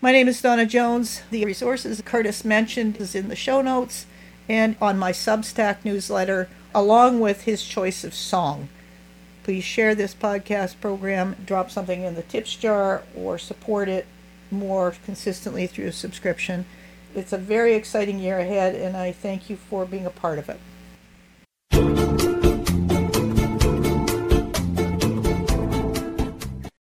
My 0.01 0.11
name 0.11 0.27
is 0.27 0.41
Donna 0.41 0.65
Jones. 0.65 1.21
The 1.29 1.45
resources 1.45 2.01
Curtis 2.03 2.43
mentioned 2.43 2.97
is 2.97 3.13
in 3.13 3.27
the 3.27 3.35
show 3.35 3.61
notes 3.61 4.07
and 4.49 4.75
on 4.81 4.97
my 4.97 5.11
Substack 5.11 5.85
newsletter, 5.85 6.49
along 6.73 7.19
with 7.19 7.43
his 7.43 7.63
choice 7.63 8.03
of 8.03 8.13
song. 8.13 8.69
Please 9.43 9.63
share 9.63 9.95
this 9.95 10.13
podcast 10.13 10.79
program, 10.81 11.35
drop 11.45 11.71
something 11.71 12.01
in 12.03 12.15
the 12.15 12.23
tips 12.23 12.55
jar, 12.55 13.03
or 13.15 13.37
support 13.37 13.87
it 13.87 14.05
more 14.49 14.93
consistently 15.05 15.67
through 15.67 15.87
a 15.87 15.91
subscription. 15.91 16.65
It's 17.15 17.33
a 17.33 17.37
very 17.37 17.73
exciting 17.73 18.19
year 18.19 18.39
ahead, 18.39 18.75
and 18.75 18.95
I 18.97 19.11
thank 19.11 19.49
you 19.49 19.55
for 19.55 19.85
being 19.85 20.05
a 20.05 20.11
part 20.11 20.39
of 20.39 20.49
it. 20.49 20.59